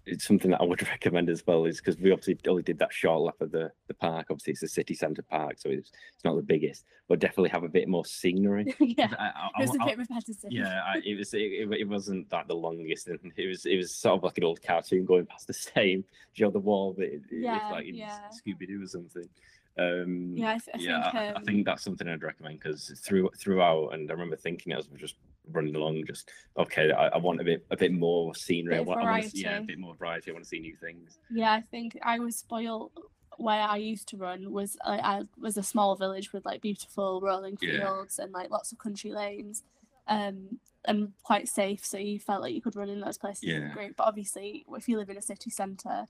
it's 0.06 0.26
something 0.28 0.52
that 0.52 0.62
I 0.62 0.66
would 0.66 0.82
recommend 0.88 1.30
as 1.30 1.46
well 1.46 1.66
is 1.66 1.78
because 1.78 1.98
we 1.98 2.12
obviously 2.12 2.38
only 2.48 2.64
did 2.64 2.80
that 2.80 2.92
short 2.94 3.22
lap 3.22 3.36
of 3.42 3.52
the, 3.52 3.72
the 3.88 3.94
park. 3.94 4.28
Obviously, 4.30 4.52
it's 4.54 4.64
a 4.64 4.68
city 4.68 4.94
centre 4.94 5.22
park, 5.24 5.56
so 5.58 5.70
it's, 5.70 5.92
it's 6.14 6.24
not 6.26 6.36
the 6.36 6.42
biggest, 6.42 6.86
but 7.08 7.20
definitely 7.20 7.50
have 7.50 7.64
a 7.64 7.70
bit 7.70 7.88
more 7.88 8.06
scenery. 8.06 8.74
yeah, 8.80 9.14
I- 9.18 9.26
I- 9.26 9.50
I 9.56 9.64
it 9.64 9.68
was 9.68 9.76
a 9.76 9.86
bit 9.86 9.98
repetitive. 9.98 10.52
yeah, 10.52 10.82
I, 10.86 10.98
it 11.06 11.18
was 11.18 11.34
it, 11.34 11.38
it, 11.40 11.72
it 11.82 11.88
wasn't 11.88 12.30
that 12.32 12.48
the 12.48 12.56
longest, 12.56 13.08
and 13.08 13.20
it 13.38 13.48
was 13.48 13.66
it 13.66 13.78
was 13.78 13.96
sort 13.96 14.18
of 14.18 14.24
like 14.24 14.38
an 14.38 14.44
old 14.44 14.62
cartoon 14.62 15.06
going 15.06 15.26
past 15.26 15.48
the 15.48 15.54
same, 15.54 16.04
you 16.36 16.46
know, 16.46 16.52
the 16.52 16.60
wall, 16.60 16.94
but 16.94 17.06
it, 17.06 17.22
it 17.32 17.42
Yeah, 17.42 17.54
was 17.54 17.72
like 17.72 17.86
yeah. 17.88 18.20
Scooby 18.32 18.68
Doo 18.68 18.84
or 18.84 18.88
something. 18.88 19.30
Um, 19.78 20.34
Yeah, 20.38 20.50
I, 20.52 20.58
th- 20.60 20.70
I 20.76 20.78
yeah, 20.80 21.04
think. 21.12 21.16
I, 21.16 21.28
Um, 21.30 21.34
I 21.38 21.42
think 21.42 21.66
that's 21.66 21.84
something 21.84 22.08
I'd 22.08 22.22
recommend 22.24 22.60
because 22.60 22.92
through 23.04 23.30
throughout, 23.38 23.90
and 23.94 24.10
I 24.10 24.14
remember 24.14 24.36
thinking 24.36 24.74
as 24.74 24.88
we 24.88 24.94
were 24.94 25.00
just 25.00 25.16
running 25.52 25.76
along, 25.76 26.04
just 26.06 26.30
okay, 26.58 26.92
I, 26.92 27.08
I 27.10 27.18
want 27.18 27.42
a 27.42 27.44
bit 27.44 27.66
a 27.72 27.78
bit 27.78 27.92
more 27.92 28.34
scenery. 28.36 28.76
Bit 28.76 28.80
I 28.80 28.82
want, 28.82 29.02
I 29.02 29.12
want 29.12 29.32
to, 29.32 29.38
yeah, 29.38 29.58
a 29.58 29.62
bit 29.62 29.80
more 29.80 29.96
variety. 29.96 30.32
I 30.32 30.34
want 30.34 30.46
to 30.46 30.50
see 30.50 30.60
new 30.60 30.76
things. 30.76 31.18
Yeah, 31.32 31.52
I 31.52 31.62
think 31.62 31.98
I 32.04 32.20
was 32.20 32.38
spoiled 32.38 32.92
where 33.38 33.62
I 33.62 33.78
used 33.78 34.08
to 34.10 34.18
run 34.18 34.52
was 34.52 34.78
I, 34.86 34.98
I 35.00 35.22
was 35.40 35.58
a 35.58 35.64
small 35.64 35.96
village 35.96 36.32
with 36.34 36.46
like 36.46 36.62
beautiful 36.62 37.20
rolling 37.22 37.58
Yeah. 37.62 37.80
fields 37.80 38.20
and 38.20 38.32
like 38.32 38.52
lots 38.52 38.72
of 38.72 38.78
country 38.78 39.12
lanes, 39.12 39.64
um, 40.08 40.60
and 40.86 41.14
quite 41.24 41.48
safe. 41.48 41.84
So 41.86 41.98
you 41.98 42.20
felt 42.20 42.42
like 42.42 42.54
you 42.54 42.62
could 42.62 42.76
run 42.76 42.90
in 42.90 43.00
those 43.02 43.18
places. 43.18 43.44
Yeah. 43.44 43.60
Yeah. 43.60 43.74
Great, 43.74 43.98
but 43.98 44.08
obviously 44.08 44.66
if 44.70 44.88
you 44.88 44.98
live 44.98 45.10
in 45.10 45.18
a 45.18 45.22
city 45.22 45.50
centre, 45.50 46.08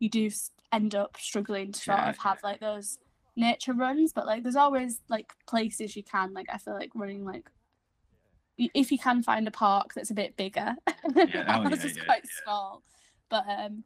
you 0.00 0.08
do 0.10 0.30
end 0.72 0.94
up 0.94 1.16
struggling 1.18 1.70
to 1.72 1.80
sort 1.80 1.98
Yeah, 1.98 2.10
of 2.10 2.18
have 2.18 2.38
like 2.42 2.58
those 2.60 2.98
nature 3.36 3.72
runs. 3.72 4.12
But 4.12 4.26
like 4.26 4.42
there's 4.42 4.56
always 4.56 5.00
like 5.08 5.32
places 5.46 5.94
you 5.94 6.02
can 6.02 6.34
like 6.34 6.46
I 6.52 6.58
feel 6.58 6.74
like 6.74 6.90
running 6.94 7.24
like. 7.24 7.48
If 8.56 8.92
you 8.92 8.98
can 8.98 9.22
find 9.22 9.46
a 9.48 9.50
park 9.50 9.94
that's 9.94 10.10
a 10.10 10.14
bit 10.14 10.36
bigger, 10.36 10.74
Yeah, 11.16 11.44
oh, 11.48 11.62
yeah, 11.68 11.68
is 11.70 11.96
yeah, 11.96 12.04
quite 12.04 12.24
yeah. 12.24 12.30
small, 12.44 12.82
but 13.28 13.44
um, 13.48 13.84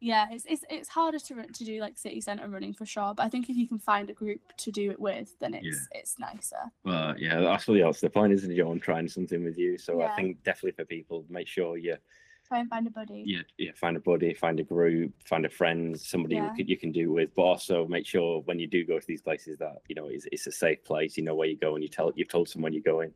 yeah, 0.00 0.26
it's 0.30 0.44
it's 0.46 0.62
it's 0.68 0.88
harder 0.88 1.18
to 1.18 1.34
run- 1.34 1.52
to 1.52 1.64
do 1.64 1.80
like 1.80 1.96
city 1.96 2.20
centre 2.20 2.46
running 2.46 2.74
for 2.74 2.84
sure. 2.84 3.14
But 3.14 3.24
I 3.24 3.28
think 3.30 3.48
if 3.48 3.56
you 3.56 3.66
can 3.66 3.78
find 3.78 4.10
a 4.10 4.12
group 4.12 4.40
to 4.58 4.70
do 4.70 4.90
it 4.90 5.00
with, 5.00 5.38
then 5.38 5.54
it's 5.54 5.88
it's 5.92 6.18
nicer. 6.18 6.56
Well, 6.84 7.14
yeah, 7.18 7.40
that's 7.40 7.66
really 7.66 7.82
else 7.82 8.00
the 8.00 8.10
point, 8.10 8.34
isn't 8.34 8.50
it? 8.50 8.56
John 8.56 8.78
trying 8.80 9.08
something 9.08 9.42
with 9.42 9.56
you. 9.56 9.78
So 9.78 10.02
I 10.02 10.14
think 10.14 10.42
definitely 10.42 10.72
for 10.72 10.84
people, 10.84 11.24
make 11.30 11.48
sure 11.48 11.78
you 11.78 11.96
Try 12.46 12.58
and 12.58 12.68
find 12.68 12.86
a 12.86 12.90
buddy. 12.90 13.22
yeah, 13.24 13.40
yeah, 13.56 13.70
find 13.74 13.96
a 13.96 14.00
buddy, 14.00 14.34
find 14.34 14.60
a 14.60 14.64
group, 14.64 15.14
find 15.24 15.46
a 15.46 15.48
friend, 15.48 15.98
somebody 15.98 16.34
Yeah. 16.34 16.50
you, 16.50 16.54
can, 16.54 16.68
you 16.68 16.76
can 16.76 16.92
do 16.92 17.10
with. 17.10 17.34
But 17.34 17.40
also 17.42 17.86
make 17.86 18.04
sure 18.06 18.42
when 18.42 18.58
you 18.58 18.66
do 18.66 18.84
go 18.84 18.98
to 18.98 19.06
these 19.06 19.22
places 19.22 19.56
that 19.60 19.78
you 19.88 19.94
know 19.94 20.08
it's, 20.08 20.26
it's 20.30 20.46
a 20.46 20.52
safe 20.52 20.84
place. 20.84 21.16
You 21.16 21.22
know 21.24 21.34
where 21.34 21.48
you 21.48 21.56
go, 21.56 21.74
and 21.74 21.82
you 21.82 21.88
tell 21.88 22.12
you've 22.14 22.28
told 22.28 22.50
someone 22.50 22.74
you're 22.74 22.82
going, 22.82 23.14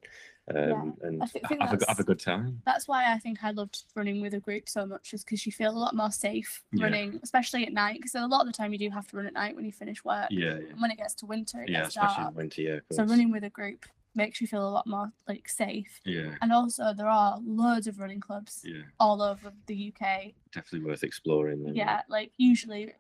um, 0.55 0.97
and 1.03 1.23
I 1.23 1.27
thi- 1.27 1.41
think 1.49 1.61
have, 1.63 1.81
a, 1.83 1.85
have 1.89 2.01
a 2.01 2.05
good 2.05 2.21
time. 2.21 2.61
That's 2.65 2.87
why 2.89 3.13
I 3.13 3.19
think 3.19 3.39
I 3.43 3.51
loved 3.51 3.85
running 3.95 4.21
with 4.21 4.35
a 4.35 4.41
group 4.41 4.69
so 4.69 4.87
much, 4.87 5.13
is 5.13 5.25
because 5.25 5.45
you 5.47 5.53
feel 5.53 5.71
a 5.71 5.79
lot 5.79 5.95
more 5.95 6.11
safe 6.11 6.63
Yeah. 6.73 6.85
running, 6.85 7.21
especially 7.23 7.67
at 7.67 7.73
night. 7.73 7.99
Because 7.99 8.15
a 8.15 8.27
lot 8.27 8.41
of 8.43 8.47
the 8.47 8.53
time 8.53 8.73
you 8.73 8.79
do 8.79 8.91
have 8.91 9.07
to 9.09 9.17
run 9.17 9.27
at 9.27 9.33
night 9.35 9.55
when 9.57 9.65
you 9.65 9.73
finish 9.73 10.05
work. 10.05 10.29
Yeah, 10.31 10.47
yeah, 10.47 10.71
And 10.71 10.81
when 10.81 10.91
it 10.91 10.97
gets 10.99 11.15
to 11.17 11.27
winter, 11.27 11.63
it 11.63 11.69
yeah, 11.71 11.79
gets 11.83 11.89
especially 11.97 12.25
dark. 12.25 12.31
in 12.31 12.37
winter. 12.37 12.63
Yeah, 12.63 12.79
So 12.93 13.05
running 13.05 13.31
with 13.31 13.45
a 13.45 13.51
group 13.51 13.85
makes 14.15 14.41
you 14.41 14.47
feel 14.47 14.67
a 14.67 14.71
lot 14.71 14.87
more 14.87 15.13
like 15.29 15.49
safe. 15.49 16.01
Yeah, 16.05 16.35
And 16.41 16.53
also 16.53 16.93
there 16.97 17.09
are 17.09 17.39
loads 17.45 17.87
of 17.87 17.99
running 18.01 18.21
clubs 18.21 18.63
yeah, 18.65 18.83
all 18.99 19.23
over 19.23 19.53
the 19.67 19.93
UK. 19.95 20.33
definitely 20.53 20.89
worth 20.89 21.05
exploring. 21.05 21.63
Then. 21.65 21.75
Yeah, 21.77 22.01
like 22.09 22.33
usually 22.37 22.93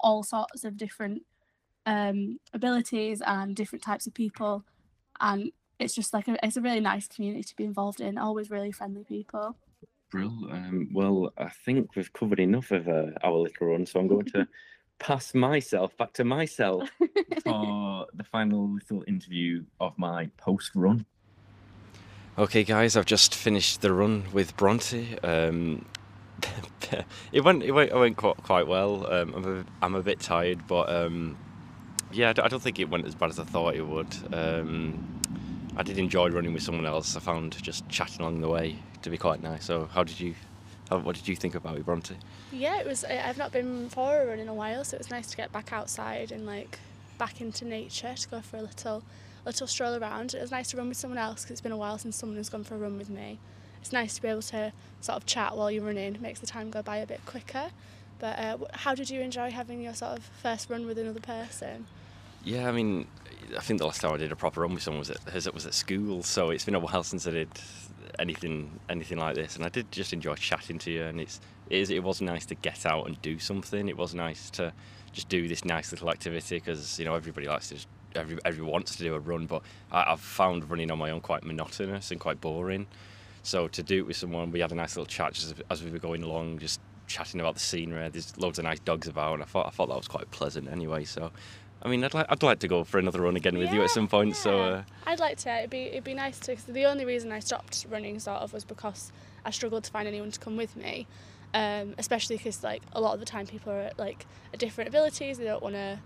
all 0.00 0.22
sorts 0.22 0.64
of 0.64 0.76
different 0.76 1.22
um 1.86 2.38
abilities 2.54 3.20
and 3.26 3.54
different 3.54 3.82
types 3.82 4.06
of 4.06 4.14
people 4.14 4.64
and 5.20 5.52
it's 5.78 5.94
just 5.94 6.12
like 6.12 6.28
a, 6.28 6.36
it's 6.42 6.56
a 6.56 6.60
really 6.60 6.80
nice 6.80 7.06
community 7.08 7.42
to 7.42 7.56
be 7.56 7.64
involved 7.64 8.00
in 8.00 8.18
always 8.18 8.50
really 8.50 8.72
friendly 8.72 9.04
people 9.04 9.56
Brill. 10.14 10.48
Um, 10.52 10.90
well, 10.92 11.32
I 11.36 11.48
think 11.48 11.96
we've 11.96 12.12
covered 12.12 12.38
enough 12.38 12.70
of 12.70 12.86
uh, 12.86 13.06
our 13.24 13.32
little 13.32 13.66
run, 13.66 13.84
so 13.84 13.98
I'm 13.98 14.06
going 14.06 14.26
to 14.26 14.46
pass 15.00 15.34
myself 15.34 15.96
back 15.96 16.12
to 16.12 16.24
myself 16.24 16.88
for 17.44 18.06
the 18.14 18.22
final 18.22 18.72
little 18.72 19.02
interview 19.08 19.64
of 19.80 19.98
my 19.98 20.30
post 20.36 20.70
run. 20.76 21.04
Okay, 22.38 22.62
guys, 22.62 22.96
I've 22.96 23.06
just 23.06 23.34
finished 23.34 23.80
the 23.80 23.92
run 23.92 24.22
with 24.32 24.56
Bronte. 24.56 25.18
Um, 25.24 25.84
it 27.32 27.40
went 27.40 27.64
it 27.64 27.72
went, 27.72 27.90
it 27.90 27.96
went 27.96 28.16
quite, 28.16 28.36
quite 28.36 28.68
well. 28.68 29.12
Um, 29.12 29.34
I'm 29.34 29.58
a, 29.58 29.64
I'm 29.82 29.94
a 29.96 30.02
bit 30.02 30.20
tired, 30.20 30.64
but 30.68 30.88
um, 30.94 31.36
yeah, 32.12 32.28
I 32.28 32.46
don't 32.46 32.62
think 32.62 32.78
it 32.78 32.88
went 32.88 33.04
as 33.04 33.16
bad 33.16 33.30
as 33.30 33.40
I 33.40 33.44
thought 33.44 33.74
it 33.74 33.84
would. 33.84 34.14
I 35.76 35.82
did 35.82 35.98
enjoy 35.98 36.30
running 36.30 36.52
with 36.52 36.62
someone 36.62 36.86
else. 36.86 37.16
I 37.16 37.20
found 37.20 37.60
just 37.62 37.88
chatting 37.88 38.20
along 38.20 38.40
the 38.40 38.48
way 38.48 38.76
to 39.02 39.10
be 39.10 39.18
quite 39.18 39.42
nice. 39.42 39.64
So, 39.64 39.88
how 39.92 40.04
did 40.04 40.20
you? 40.20 40.34
How, 40.90 40.98
what 40.98 41.16
did 41.16 41.26
you 41.26 41.34
think 41.34 41.54
about 41.54 41.78
it, 41.78 41.86
Bronte? 41.86 42.14
yeah 42.52 42.78
it 42.78 42.86
was 42.86 43.04
i've 43.04 43.38
not 43.38 43.50
been 43.52 43.88
for 43.88 44.20
a 44.20 44.26
run 44.26 44.38
in 44.38 44.48
a 44.48 44.54
while 44.54 44.84
so 44.84 44.94
it 44.94 44.98
was 44.98 45.10
nice 45.10 45.26
to 45.28 45.36
get 45.36 45.50
back 45.50 45.72
outside 45.72 46.30
and 46.30 46.46
like 46.46 46.78
back 47.18 47.40
into 47.40 47.64
nature 47.64 48.14
to 48.14 48.28
go 48.28 48.40
for 48.40 48.58
a 48.58 48.62
little 48.62 49.02
little 49.44 49.66
stroll 49.66 49.96
around 50.00 50.34
it 50.34 50.40
was 50.40 50.50
nice 50.50 50.68
to 50.68 50.76
run 50.76 50.88
with 50.88 50.96
someone 50.96 51.18
else 51.18 51.42
because 51.42 51.52
it's 51.52 51.60
been 51.60 51.72
a 51.72 51.76
while 51.76 51.98
since 51.98 52.16
someone 52.16 52.36
has 52.36 52.48
gone 52.48 52.62
for 52.62 52.74
a 52.76 52.78
run 52.78 52.96
with 52.96 53.10
me 53.10 53.38
it's 53.80 53.92
nice 53.92 54.14
to 54.14 54.22
be 54.22 54.28
able 54.28 54.42
to 54.42 54.72
sort 55.00 55.16
of 55.16 55.26
chat 55.26 55.56
while 55.56 55.70
you're 55.70 55.82
running 55.82 56.16
makes 56.20 56.38
the 56.38 56.46
time 56.46 56.70
go 56.70 56.80
by 56.82 56.98
a 56.98 57.06
bit 57.06 57.20
quicker 57.26 57.70
but 58.20 58.38
uh, 58.38 58.56
how 58.72 58.94
did 58.94 59.10
you 59.10 59.20
enjoy 59.20 59.50
having 59.50 59.82
your 59.82 59.94
sort 59.94 60.16
of 60.16 60.24
first 60.40 60.70
run 60.70 60.86
with 60.86 60.98
another 60.98 61.20
person 61.20 61.86
Yeah, 62.44 62.68
I 62.68 62.72
mean, 62.72 63.06
I 63.56 63.60
think 63.60 63.78
the 63.78 63.86
last 63.86 64.00
time 64.00 64.12
I 64.12 64.16
did 64.16 64.32
a 64.32 64.36
proper 64.36 64.60
run 64.60 64.74
with 64.74 64.82
someone 64.82 65.00
was 65.00 65.10
at 65.10 65.32
was, 65.32 65.50
was 65.52 65.66
at 65.66 65.74
school, 65.74 66.22
so 66.22 66.50
it's 66.50 66.64
been 66.64 66.74
a 66.74 66.80
while 66.80 67.02
since 67.02 67.26
I 67.26 67.30
did 67.30 67.48
anything 68.18 68.78
anything 68.88 69.18
like 69.18 69.34
this, 69.34 69.56
and 69.56 69.64
I 69.64 69.68
did 69.68 69.90
just 69.92 70.12
enjoy 70.12 70.34
chatting 70.34 70.78
to 70.80 70.90
you, 70.90 71.04
and 71.04 71.20
it's 71.20 71.40
it, 71.70 71.78
is, 71.78 71.90
it 71.90 72.02
was 72.02 72.20
nice 72.20 72.46
to 72.46 72.54
get 72.54 72.86
out 72.86 73.06
and 73.06 73.20
do 73.22 73.38
something. 73.38 73.88
It 73.88 73.96
was 73.96 74.14
nice 74.14 74.50
to 74.50 74.72
just 75.12 75.28
do 75.28 75.48
this 75.48 75.64
nice 75.64 75.92
little 75.92 76.10
activity 76.10 76.56
because 76.56 76.98
you 76.98 77.04
know 77.04 77.14
everybody 77.14 77.48
likes 77.48 77.68
to. 77.68 77.76
Every, 78.16 78.38
everyone 78.44 78.70
wants 78.70 78.94
to 78.94 79.02
do 79.02 79.14
a 79.14 79.18
run, 79.18 79.46
but 79.46 79.62
I, 79.90 80.12
I've 80.12 80.20
found 80.20 80.70
running 80.70 80.92
on 80.92 80.98
my 80.98 81.10
own 81.10 81.20
quite 81.20 81.42
monotonous 81.42 82.12
and 82.12 82.20
quite 82.20 82.40
boring. 82.40 82.86
So 83.42 83.66
to 83.68 83.82
do 83.82 83.98
it 83.98 84.06
with 84.06 84.16
someone, 84.16 84.52
we 84.52 84.60
had 84.60 84.70
a 84.70 84.76
nice 84.76 84.96
little 84.96 85.06
chat 85.06 85.32
just 85.32 85.46
as, 85.50 85.54
as 85.68 85.82
we 85.82 85.90
were 85.90 85.98
going 85.98 86.22
along, 86.22 86.60
just 86.60 86.80
chatting 87.06 87.40
about 87.40 87.54
the 87.54 87.60
scenery. 87.60 88.08
There's 88.08 88.36
loads 88.38 88.58
of 88.58 88.64
nice 88.64 88.78
dogs 88.80 89.08
about, 89.08 89.34
and 89.34 89.42
I 89.42 89.46
thought 89.46 89.66
I 89.66 89.70
thought 89.70 89.88
that 89.88 89.96
was 89.96 90.08
quite 90.08 90.30
pleasant 90.30 90.68
anyway. 90.70 91.04
So 91.04 91.32
I 91.84 91.88
mean, 91.88 92.02
I'd 92.02 92.14
like 92.14 92.26
I'd 92.30 92.42
like 92.42 92.60
to 92.60 92.68
go 92.68 92.82
for 92.82 92.98
another 92.98 93.20
run 93.20 93.36
again 93.36 93.58
with 93.58 93.72
you 93.72 93.82
at 93.82 93.90
some 93.90 94.08
point. 94.08 94.36
So 94.36 94.60
uh, 94.60 94.82
I'd 95.06 95.20
like 95.20 95.36
to. 95.38 95.58
It'd 95.58 95.70
be 95.70 95.82
it'd 95.82 96.04
be 96.04 96.14
nice 96.14 96.38
to. 96.40 96.54
Cause 96.54 96.64
the 96.64 96.86
only 96.86 97.04
reason 97.04 97.30
I 97.30 97.40
stopped 97.40 97.86
running 97.90 98.18
sort 98.18 98.40
of 98.40 98.54
was 98.54 98.64
because 98.64 99.12
I 99.44 99.50
struggled 99.50 99.84
to 99.84 99.90
find 99.90 100.08
anyone 100.08 100.30
to 100.30 100.40
come 100.40 100.56
with 100.56 100.76
me, 100.76 101.06
um, 101.52 101.94
especially 101.98 102.38
because 102.38 102.64
like 102.64 102.82
a 102.92 103.00
lot 103.00 103.12
of 103.12 103.20
the 103.20 103.26
time 103.26 103.46
people 103.46 103.70
are 103.70 103.80
at, 103.80 103.98
like 103.98 104.24
at 104.54 104.58
different 104.58 104.88
abilities. 104.88 105.36
They 105.36 105.44
don't 105.44 105.62
want 105.62 105.74
to. 105.74 106.00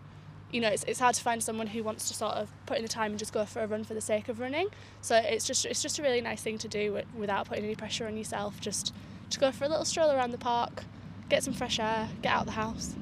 You 0.51 0.63
know, 0.63 0.69
it's, 0.69 0.83
it's 0.85 0.99
hard 0.99 1.15
to 1.15 1.23
find 1.23 1.43
someone 1.43 1.67
who 1.67 1.85
wants 1.85 2.09
to 2.09 2.15
sort 2.15 2.33
of 2.33 2.51
put 2.65 2.79
in 2.79 2.83
the 2.83 2.89
time 2.89 3.13
and 3.13 3.19
just 3.19 3.35
go 3.35 3.45
for 3.45 3.61
a 3.61 3.67
run 3.67 3.85
for 3.85 3.93
the 3.93 4.01
sake 4.01 4.31
of 4.31 4.41
running. 4.41 4.69
So 5.03 5.15
it's 5.15 5.47
just 5.47 5.65
it's 5.65 5.83
just 5.83 5.99
a 6.01 6.03
really 6.03 6.23
nice 6.23 6.43
thing 6.43 6.59
to 6.59 6.69
do 6.69 7.03
without 7.15 7.47
putting 7.47 7.65
any 7.65 7.77
pressure 7.77 8.07
on 8.07 8.17
yourself. 8.17 8.61
Just 8.61 8.93
to 9.31 9.39
go 9.39 9.53
for 9.53 9.65
a 9.65 9.69
little 9.69 9.85
stroll 9.85 10.11
around 10.11 10.33
the 10.33 10.39
park, 10.39 10.85
get 11.29 11.45
some 11.45 11.55
fresh 11.55 11.79
air, 11.79 12.09
get 12.23 12.33
out 12.33 12.41
of 12.41 12.47
the 12.47 12.53
house. 12.53 12.97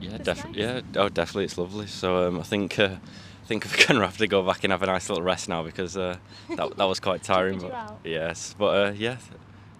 Yeah, 0.00 0.18
definitely. 0.18 0.62
Yeah, 0.62 0.80
oh, 0.96 1.08
definitely, 1.08 1.44
it's 1.44 1.58
lovely. 1.58 1.86
So 1.86 2.28
um, 2.28 2.40
I 2.40 2.42
think 2.42 2.78
uh, 2.78 2.96
I 3.44 3.46
think 3.46 3.64
we're 3.78 3.86
gonna 3.86 4.04
have 4.04 4.18
to 4.18 4.26
go 4.26 4.42
back 4.42 4.64
and 4.64 4.70
have 4.72 4.82
a 4.82 4.86
nice 4.86 5.08
little 5.08 5.24
rest 5.24 5.48
now 5.48 5.62
because 5.62 5.96
uh, 5.96 6.16
that 6.56 6.76
that 6.76 6.84
was 6.84 7.00
quite 7.00 7.22
tiring. 7.32 7.58
But 7.58 7.98
yes, 8.04 8.54
but 8.58 8.66
uh, 8.66 8.92
yeah, 8.92 9.16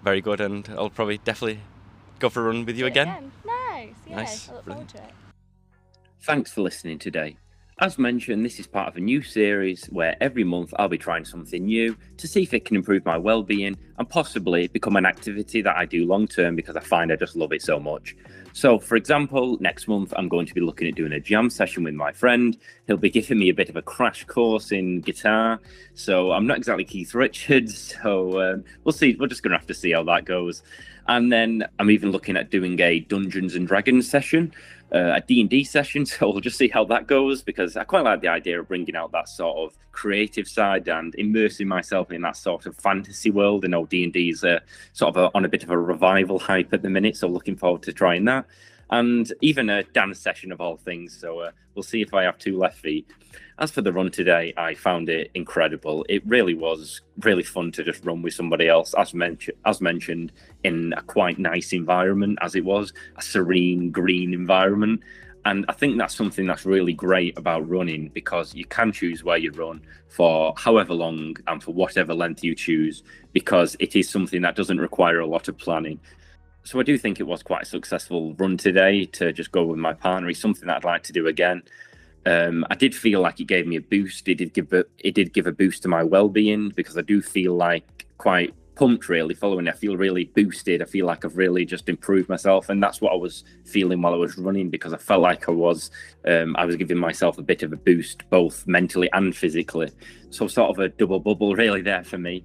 very 0.03 0.21
good, 0.21 0.41
and 0.41 0.69
I'll 0.71 0.91
probably 0.91 1.19
definitely 1.19 1.61
go 2.19 2.29
for 2.29 2.41
a 2.41 2.53
run 2.53 2.65
with 2.65 2.77
you 2.77 2.85
Do 2.85 2.87
it 2.87 2.91
again. 2.91 3.33
Nice. 3.45 3.95
Yeah. 4.09 4.17
Nice, 4.17 4.49
I 4.49 4.55
look 4.55 4.65
forward 4.65 4.89
to 4.89 4.99
it. 4.99 5.11
Thanks 6.21 6.53
for 6.53 6.63
listening 6.63 6.99
today. 6.99 7.37
As 7.79 7.99
mentioned, 7.99 8.43
this 8.43 8.59
is 8.59 8.67
part 8.67 8.89
of 8.89 8.97
a 8.97 9.01
new 9.01 9.21
series 9.21 9.85
where 9.87 10.17
every 10.23 10.45
month 10.45 10.73
I'll 10.79 10.89
be 10.89 10.97
trying 10.97 11.27
something 11.27 11.67
new 11.67 11.95
to 12.17 12.27
see 12.27 12.43
if 12.43 12.55
it 12.55 12.65
can 12.65 12.75
improve 12.75 13.05
my 13.05 13.19
well-being 13.19 13.77
and 13.99 14.09
possibly 14.09 14.67
become 14.69 14.97
an 14.97 15.05
activity 15.05 15.61
that 15.61 15.77
I 15.77 15.85
do 15.85 16.07
long 16.07 16.27
term 16.27 16.57
because 16.57 16.75
I 16.75 16.81
find 16.81 17.13
I 17.13 17.17
just 17.17 17.37
love 17.37 17.53
it 17.53 17.61
so 17.61 17.79
much. 17.79 18.17
So, 18.57 18.79
for 18.79 18.97
example, 18.97 19.59
next 19.61 19.87
month 19.87 20.15
I'm 20.17 20.31
going 20.31 20.47
to 20.47 20.55
be 20.55 20.63
looking 20.63 20.89
at 20.89 20.95
doing 20.95 21.13
a 21.13 21.21
jam 21.21 21.51
session 21.51 21.85
with 21.85 21.93
my 21.93 22.11
friend. 22.11 22.57
He'll 22.87 22.97
be 22.97 23.11
giving 23.11 23.39
me 23.39 23.51
a 23.51 23.55
bit 23.55 23.69
of 23.69 23.77
a 23.77 23.83
crash 23.83 24.25
course 24.25 24.73
in 24.73 25.03
guitar. 25.03 25.61
So, 25.93 26.33
I'm 26.33 26.47
not 26.47 26.57
exactly 26.57 26.85
Keith 26.85 27.15
Richards. 27.15 27.95
So, 28.03 28.41
um, 28.41 28.65
we'll 28.83 28.93
see. 28.93 29.15
We're 29.21 29.27
just 29.27 29.43
going 29.43 29.51
to 29.51 29.59
have 29.59 29.67
to 29.67 29.75
see 29.75 29.93
how 29.93 30.05
that 30.05 30.25
goes. 30.25 30.63
And 31.07 31.31
then 31.31 31.67
I'm 31.79 31.91
even 31.91 32.13
looking 32.13 32.35
at 32.35 32.51
doing 32.51 32.81
a 32.81 33.01
Dungeons 33.01 33.57
and 33.57 33.69
Dragons 33.69 34.09
session 34.09 34.55
uh, 34.93 35.15
a 35.15 35.21
D&D 35.21 35.65
session 35.65 36.07
so 36.07 36.31
we'll 36.31 36.41
just 36.41 36.59
see 36.59 36.69
how 36.69 36.85
that 36.85 37.07
goes 37.07 37.43
because 37.43 37.77
I 37.77 37.85
quite 37.85 38.05
like 38.05 38.21
the 38.21 38.29
idea 38.29 38.61
of 38.61 38.69
bringing 38.69 38.97
out 38.97 39.13
that 39.13 39.29
sort 39.29 39.57
of 39.59 39.77
creative 39.93 40.47
side 40.47 40.89
and 40.89 41.15
immersing 41.17 41.69
myself 41.69 42.13
in 42.13 42.23
that 42.23 42.37
sort 42.37 42.67
of 42.67 42.77
fantasy 42.77 43.31
world. 43.31 43.65
I 43.65 43.69
know 43.69 43.87
D&D 43.87 44.31
is 44.31 44.45
uh, 44.45 44.61
sort 44.93 45.17
of 45.17 45.25
a, 45.25 45.37
on 45.37 45.45
a 45.45 45.49
bit 45.49 45.63
of 45.63 45.71
a 45.71 45.79
revival 45.79 46.39
hype 46.39 46.73
at 46.73 46.83
the 46.83 46.91
minute 46.91 47.17
so 47.17 47.29
looking 47.29 47.57
forward 47.57 47.83
to 47.83 47.93
trying 47.93 48.25
that 48.27 48.47
and 48.91 49.33
even 49.41 49.69
a 49.71 49.83
dance 49.83 50.21
session 50.21 50.53
of 50.53 50.61
all 50.61 50.77
things 50.77 51.17
so 51.19 51.41
uh, 51.41 51.51
we'll 51.75 51.83
see 51.83 52.03
if 52.03 52.15
I 52.15 52.23
have 52.25 52.39
two 52.39 52.59
left 52.59 52.79
feet. 52.79 53.07
As 53.59 53.71
for 53.71 53.83
the 53.83 53.93
run 53.93 54.11
today 54.11 54.53
I 54.57 54.75
found 54.75 55.09
it 55.09 55.31
incredible. 55.35 56.05
It 56.09 56.27
really 56.27 56.55
was 56.55 57.01
really 57.21 57.43
fun 57.43 57.73
to 57.73 57.85
just 57.85 58.05
run 58.05 58.23
with 58.23 58.35
somebody 58.35 58.69
else 58.69 58.95
as 58.95 59.15
mentioned 59.15 59.57
as 59.65 59.81
mentioned 59.81 60.33
in 60.65 60.93
a 60.97 61.03
quite 61.03 61.39
nice 61.39 61.73
environment 61.73 62.39
as 62.43 62.55
it 62.55 62.65
was 62.65 62.93
a 63.17 63.23
serene 63.23 63.91
green 63.91 64.33
environment. 64.35 65.01
And 65.45 65.65
i 65.69 65.73
think 65.73 65.97
that's 65.97 66.17
something 66.17 66.47
that's 66.47 66.67
really 66.67 66.93
great 66.93 67.39
about 67.39 67.69
running 67.69 68.09
because 68.09 68.55
you 68.55 68.65
can 68.65 68.91
choose 68.91 69.23
where 69.23 69.39
you 69.39 69.53
run 69.53 69.81
for 70.09 70.55
however 70.57 70.93
long 70.93 71.37
and 71.47 71.63
for 71.63 71.73
whatever 71.73 72.15
length 72.15 72.43
you 72.43 72.55
choose 72.55 73.05
because 73.33 73.77
it 73.79 73.95
is 73.95 74.09
something 74.09 74.43
that 74.43 74.57
doesn't 74.57 74.81
require 74.81 75.21
a 75.21 75.27
lot 75.27 75.47
of 75.47 75.57
planning 75.57 76.01
so 76.67 76.79
i 76.81 76.83
do 76.83 76.99
think 76.99 77.21
it 77.21 77.27
was 77.27 77.43
quite 77.43 77.63
a 77.63 77.67
successful 77.67 78.35
run 78.35 78.57
today 78.57 79.07
to 79.07 79.33
just 79.33 79.53
go 79.53 79.65
with 79.65 79.79
my 79.79 79.93
partner 79.93 80.29
it's 80.29 80.41
something 80.41 80.67
that 80.67 80.77
i'd 80.77 80.85
like 80.85 81.03
to 81.03 81.13
do 81.13 81.27
again 81.27 81.63
um, 82.27 82.67
I 82.69 82.75
did 82.75 82.93
feel 82.93 83.21
like 83.21 83.39
it 83.39 83.45
gave 83.45 83.69
me 83.69 83.77
a 83.77 83.81
boost. 83.81 84.29
It 84.29 84.35
did 84.35 84.53
give 84.53 84.73
a, 84.73 84.85
it 84.99 85.15
did 85.15 85.33
give 85.33 85.47
a 85.47 85.53
boost 85.53 85.83
to 85.83 85.89
my 85.89 86.03
well-being 86.03 86.71
because 86.71 86.99
I 86.99 87.03
do 87.03 87.23
feel 87.23 87.55
like 87.55 88.05
quite 88.19 88.53
pumped 88.75 89.09
really 89.09 89.35
following 89.35 89.69
it. 89.69 89.75
I 89.75 89.77
feel 89.77 89.97
really 89.97 90.25
boosted. 90.25 90.83
I 90.83 90.87
feel 90.87 91.07
like 91.07 91.25
I've 91.25 91.37
really 91.37 91.65
just 91.65 91.89
improved 91.89 92.29
myself, 92.29 92.69
and 92.69 92.83
that's 92.83 93.01
what 93.01 93.13
I 93.13 93.17
was 93.17 93.45
feeling 93.65 94.03
while 94.03 94.13
I 94.13 94.17
was 94.17 94.37
running 94.37 94.71
because 94.71 94.93
I 94.93 94.99
felt 94.99 95.23
like 95.23 95.49
I 95.49 95.53
was 95.53 95.93
um, 96.27 96.57
I 96.57 96.65
was 96.65 96.75
giving 96.75 96.99
myself 96.99 97.39
a 97.39 97.43
bit 97.43 97.63
of 97.63 97.73
a 97.73 97.77
boost 97.77 98.29
both 98.29 98.67
mentally 98.67 99.09
and 99.13 99.35
physically. 99.35 99.91
So 100.31 100.49
sort 100.49 100.71
of 100.71 100.79
a 100.81 100.89
double 100.89 101.21
bubble 101.21 101.55
really 101.57 101.83
there 101.83 102.03
for 102.05 102.19
me. 102.19 102.45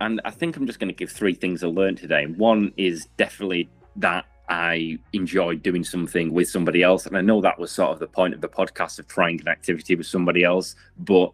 And 0.00 0.20
I 0.24 0.30
think 0.30 0.56
I'm 0.56 0.66
just 0.66 0.78
going 0.78 0.88
to 0.88 0.94
give 0.94 1.10
three 1.10 1.34
things 1.34 1.64
I 1.64 1.68
learned 1.68 1.98
today. 1.98 2.26
One 2.26 2.72
is 2.76 3.06
definitely 3.16 3.68
that 3.96 4.26
I 4.48 4.98
enjoyed 5.12 5.62
doing 5.62 5.84
something 5.84 6.32
with 6.32 6.48
somebody 6.48 6.82
else. 6.82 7.06
And 7.06 7.16
I 7.16 7.20
know 7.20 7.40
that 7.40 7.58
was 7.58 7.70
sort 7.70 7.90
of 7.90 7.98
the 7.98 8.06
point 8.06 8.34
of 8.34 8.40
the 8.40 8.48
podcast 8.48 8.98
of 8.98 9.08
trying 9.08 9.40
an 9.40 9.48
activity 9.48 9.94
with 9.94 10.06
somebody 10.06 10.44
else. 10.44 10.74
But 10.98 11.32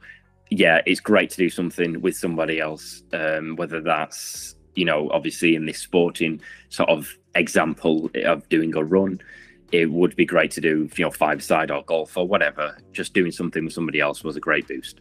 yeah, 0.50 0.80
it's 0.86 1.00
great 1.00 1.30
to 1.30 1.36
do 1.36 1.50
something 1.50 2.00
with 2.00 2.16
somebody 2.16 2.60
else, 2.60 3.02
um, 3.12 3.56
whether 3.56 3.80
that's, 3.80 4.56
you 4.74 4.84
know, 4.84 5.10
obviously 5.10 5.54
in 5.54 5.66
this 5.66 5.78
sporting 5.78 6.40
sort 6.70 6.88
of 6.88 7.16
example 7.34 8.10
of 8.24 8.48
doing 8.48 8.74
a 8.76 8.82
run, 8.82 9.20
it 9.72 9.90
would 9.90 10.14
be 10.16 10.24
great 10.24 10.50
to 10.52 10.60
do, 10.60 10.88
you 10.96 11.04
know, 11.04 11.10
five 11.10 11.42
side 11.42 11.70
or 11.70 11.82
golf 11.84 12.16
or 12.16 12.26
whatever. 12.26 12.76
Just 12.92 13.14
doing 13.14 13.32
something 13.32 13.64
with 13.64 13.74
somebody 13.74 14.00
else 14.00 14.24
was 14.24 14.36
a 14.36 14.40
great 14.40 14.66
boost. 14.68 15.00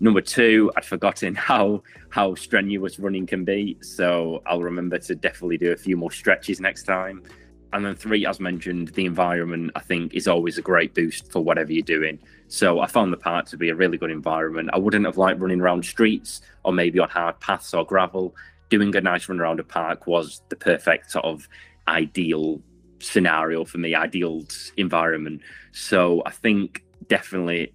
Number 0.00 0.22
two, 0.22 0.72
I'd 0.76 0.84
forgotten 0.84 1.34
how 1.50 1.82
how 2.08 2.34
strenuous 2.34 2.98
running 2.98 3.26
can 3.26 3.44
be, 3.44 3.76
so 3.80 4.42
I'll 4.46 4.62
remember 4.62 4.98
to 4.98 5.14
definitely 5.14 5.58
do 5.58 5.72
a 5.72 5.76
few 5.76 5.96
more 5.96 6.10
stretches 6.10 6.60
next 6.60 6.84
time. 6.84 7.22
And 7.72 7.84
then 7.84 7.94
three, 7.94 8.26
as 8.26 8.40
mentioned, 8.40 8.88
the 8.88 9.04
environment 9.04 9.70
I 9.76 9.80
think 9.80 10.12
is 10.14 10.26
always 10.26 10.58
a 10.58 10.62
great 10.62 10.92
boost 10.92 11.30
for 11.30 11.40
whatever 11.40 11.72
you're 11.72 11.82
doing. 11.82 12.18
So 12.48 12.80
I 12.80 12.88
found 12.88 13.12
the 13.12 13.16
park 13.16 13.46
to 13.46 13.56
be 13.56 13.68
a 13.68 13.76
really 13.76 13.96
good 13.96 14.10
environment. 14.10 14.70
I 14.72 14.78
wouldn't 14.78 15.04
have 15.04 15.16
liked 15.16 15.40
running 15.40 15.60
around 15.60 15.84
streets 15.84 16.40
or 16.64 16.72
maybe 16.72 16.98
on 16.98 17.08
hard 17.08 17.38
paths 17.38 17.72
or 17.72 17.86
gravel. 17.86 18.34
Doing 18.70 18.94
a 18.96 19.00
nice 19.00 19.28
run 19.28 19.40
around 19.40 19.60
a 19.60 19.64
park 19.64 20.08
was 20.08 20.42
the 20.48 20.56
perfect 20.56 21.12
sort 21.12 21.24
of 21.24 21.48
ideal 21.86 22.60
scenario 22.98 23.64
for 23.64 23.78
me, 23.78 23.94
ideal 23.94 24.42
environment. 24.76 25.42
So 25.70 26.22
I 26.26 26.30
think 26.30 26.82
definitely, 27.06 27.72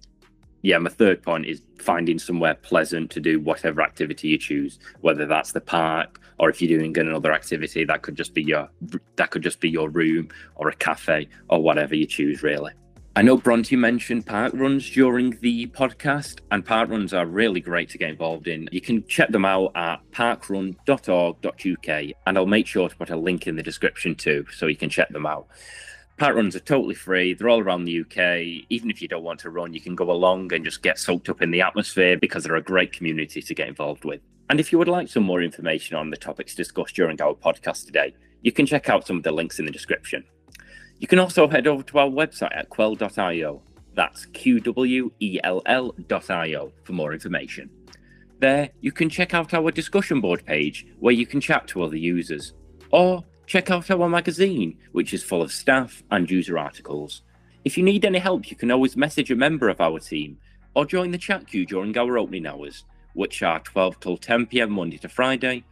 yeah, 0.66 0.78
my 0.78 0.90
third 0.90 1.22
point 1.22 1.46
is 1.46 1.62
finding 1.78 2.18
somewhere 2.18 2.56
pleasant 2.56 3.12
to 3.12 3.20
do 3.20 3.38
whatever 3.38 3.82
activity 3.82 4.26
you 4.26 4.36
choose, 4.36 4.80
whether 5.00 5.24
that's 5.24 5.52
the 5.52 5.60
park 5.60 6.20
or 6.40 6.50
if 6.50 6.60
you're 6.60 6.76
doing 6.76 6.98
another 6.98 7.32
activity, 7.32 7.84
that 7.84 8.02
could 8.02 8.16
just 8.16 8.34
be 8.34 8.42
your 8.42 8.68
that 9.14 9.30
could 9.30 9.44
just 9.44 9.60
be 9.60 9.70
your 9.70 9.88
room 9.88 10.28
or 10.56 10.68
a 10.68 10.74
cafe 10.74 11.28
or 11.50 11.62
whatever 11.62 11.94
you 11.94 12.04
choose, 12.04 12.42
really. 12.42 12.72
I 13.14 13.22
know 13.22 13.36
Bronte 13.36 13.76
mentioned 13.76 14.26
park 14.26 14.54
runs 14.56 14.90
during 14.90 15.38
the 15.40 15.68
podcast, 15.68 16.40
and 16.50 16.66
park 16.66 16.90
runs 16.90 17.14
are 17.14 17.26
really 17.26 17.60
great 17.60 17.88
to 17.90 17.98
get 17.98 18.10
involved 18.10 18.48
in. 18.48 18.68
You 18.72 18.80
can 18.80 19.06
check 19.06 19.28
them 19.28 19.44
out 19.44 19.70
at 19.76 19.98
parkrun.org.uk, 20.10 21.88
and 22.26 22.36
I'll 22.36 22.46
make 22.46 22.66
sure 22.66 22.88
to 22.88 22.96
put 22.96 23.10
a 23.10 23.16
link 23.16 23.46
in 23.46 23.54
the 23.54 23.62
description 23.62 24.16
too, 24.16 24.44
so 24.52 24.66
you 24.66 24.76
can 24.76 24.90
check 24.90 25.10
them 25.10 25.26
out. 25.26 25.46
Park 26.18 26.34
runs 26.34 26.56
are 26.56 26.60
totally 26.60 26.94
free. 26.94 27.34
They're 27.34 27.50
all 27.50 27.60
around 27.60 27.84
the 27.84 28.00
UK. 28.00 28.64
Even 28.70 28.90
if 28.90 29.02
you 29.02 29.08
don't 29.08 29.22
want 29.22 29.38
to 29.40 29.50
run, 29.50 29.74
you 29.74 29.82
can 29.82 29.94
go 29.94 30.10
along 30.10 30.50
and 30.54 30.64
just 30.64 30.82
get 30.82 30.98
soaked 30.98 31.28
up 31.28 31.42
in 31.42 31.50
the 31.50 31.60
atmosphere 31.60 32.16
because 32.16 32.44
they're 32.44 32.56
a 32.56 32.62
great 32.62 32.90
community 32.92 33.42
to 33.42 33.54
get 33.54 33.68
involved 33.68 34.06
with. 34.06 34.22
And 34.48 34.58
if 34.58 34.72
you 34.72 34.78
would 34.78 34.88
like 34.88 35.08
some 35.08 35.24
more 35.24 35.42
information 35.42 35.94
on 35.94 36.08
the 36.08 36.16
topics 36.16 36.54
discussed 36.54 36.94
during 36.94 37.20
our 37.20 37.34
podcast 37.34 37.84
today, 37.84 38.14
you 38.40 38.50
can 38.50 38.64
check 38.64 38.88
out 38.88 39.06
some 39.06 39.18
of 39.18 39.24
the 39.24 39.32
links 39.32 39.58
in 39.58 39.66
the 39.66 39.70
description. 39.70 40.24
You 40.98 41.06
can 41.06 41.18
also 41.18 41.48
head 41.48 41.66
over 41.66 41.82
to 41.82 41.98
our 41.98 42.08
website 42.08 42.56
at 42.56 42.70
qwell.io. 42.70 43.62
That's 43.92 44.24
Q 44.26 44.60
W 44.60 45.10
E 45.20 45.38
L 45.44 45.62
L.io 45.66 46.72
for 46.84 46.92
more 46.92 47.12
information. 47.12 47.68
There, 48.38 48.70
you 48.80 48.92
can 48.92 49.10
check 49.10 49.34
out 49.34 49.52
our 49.52 49.70
discussion 49.70 50.22
board 50.22 50.46
page 50.46 50.86
where 50.98 51.14
you 51.14 51.26
can 51.26 51.40
chat 51.40 51.66
to 51.68 51.82
other 51.82 51.96
users. 51.96 52.54
Or 52.90 53.24
check 53.46 53.70
out 53.70 53.90
our 53.90 54.08
magazine, 54.08 54.78
which 54.92 55.14
is 55.14 55.22
full 55.22 55.42
of 55.42 55.52
staff 55.52 56.02
and 56.10 56.30
user 56.30 56.58
articles. 56.58 57.22
If 57.64 57.76
you 57.76 57.84
need 57.84 58.04
any 58.04 58.18
help, 58.18 58.50
you 58.50 58.56
can 58.56 58.70
always 58.70 58.96
message 58.96 59.30
a 59.30 59.36
member 59.36 59.68
of 59.68 59.80
our 59.80 59.98
team 59.98 60.38
or 60.74 60.84
join 60.84 61.10
the 61.10 61.18
chat 61.18 61.46
queue 61.46 61.66
during 61.66 61.96
our 61.96 62.18
opening 62.18 62.46
hours, 62.46 62.84
which 63.14 63.42
are 63.42 63.60
12 63.60 64.00
till 64.00 64.16
10 64.16 64.46
pm 64.46 64.70
Monday 64.70 64.98
to 64.98 65.08
Friday 65.08 65.64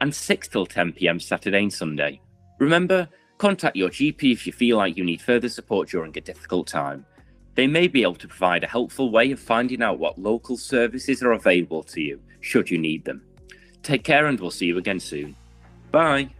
and 0.00 0.14
6 0.14 0.48
till 0.48 0.66
10 0.66 0.92
pm 0.92 1.20
Saturday 1.20 1.62
and 1.62 1.72
Sunday. 1.72 2.20
Remember, 2.58 3.08
Contact 3.38 3.76
your 3.76 3.88
GP 3.88 4.32
if 4.32 4.46
you 4.48 4.52
feel 4.52 4.76
like 4.76 4.96
you 4.96 5.04
need 5.04 5.22
further 5.22 5.48
support 5.48 5.88
during 5.88 6.16
a 6.18 6.20
difficult 6.20 6.66
time. 6.66 7.06
They 7.54 7.68
may 7.68 7.86
be 7.86 8.02
able 8.02 8.16
to 8.16 8.28
provide 8.28 8.64
a 8.64 8.68
helpful 8.68 9.10
way 9.10 9.30
of 9.30 9.38
finding 9.38 9.80
out 9.80 10.00
what 10.00 10.18
local 10.18 10.56
services 10.56 11.22
are 11.22 11.32
available 11.32 11.84
to 11.84 12.00
you 12.00 12.20
should 12.40 12.68
you 12.68 12.78
need 12.78 13.04
them. 13.04 13.22
Take 13.82 14.02
care 14.02 14.26
and 14.26 14.38
we'll 14.38 14.50
see 14.50 14.66
you 14.66 14.78
again 14.78 15.00
soon. 15.00 15.36
Bye. 15.92 16.30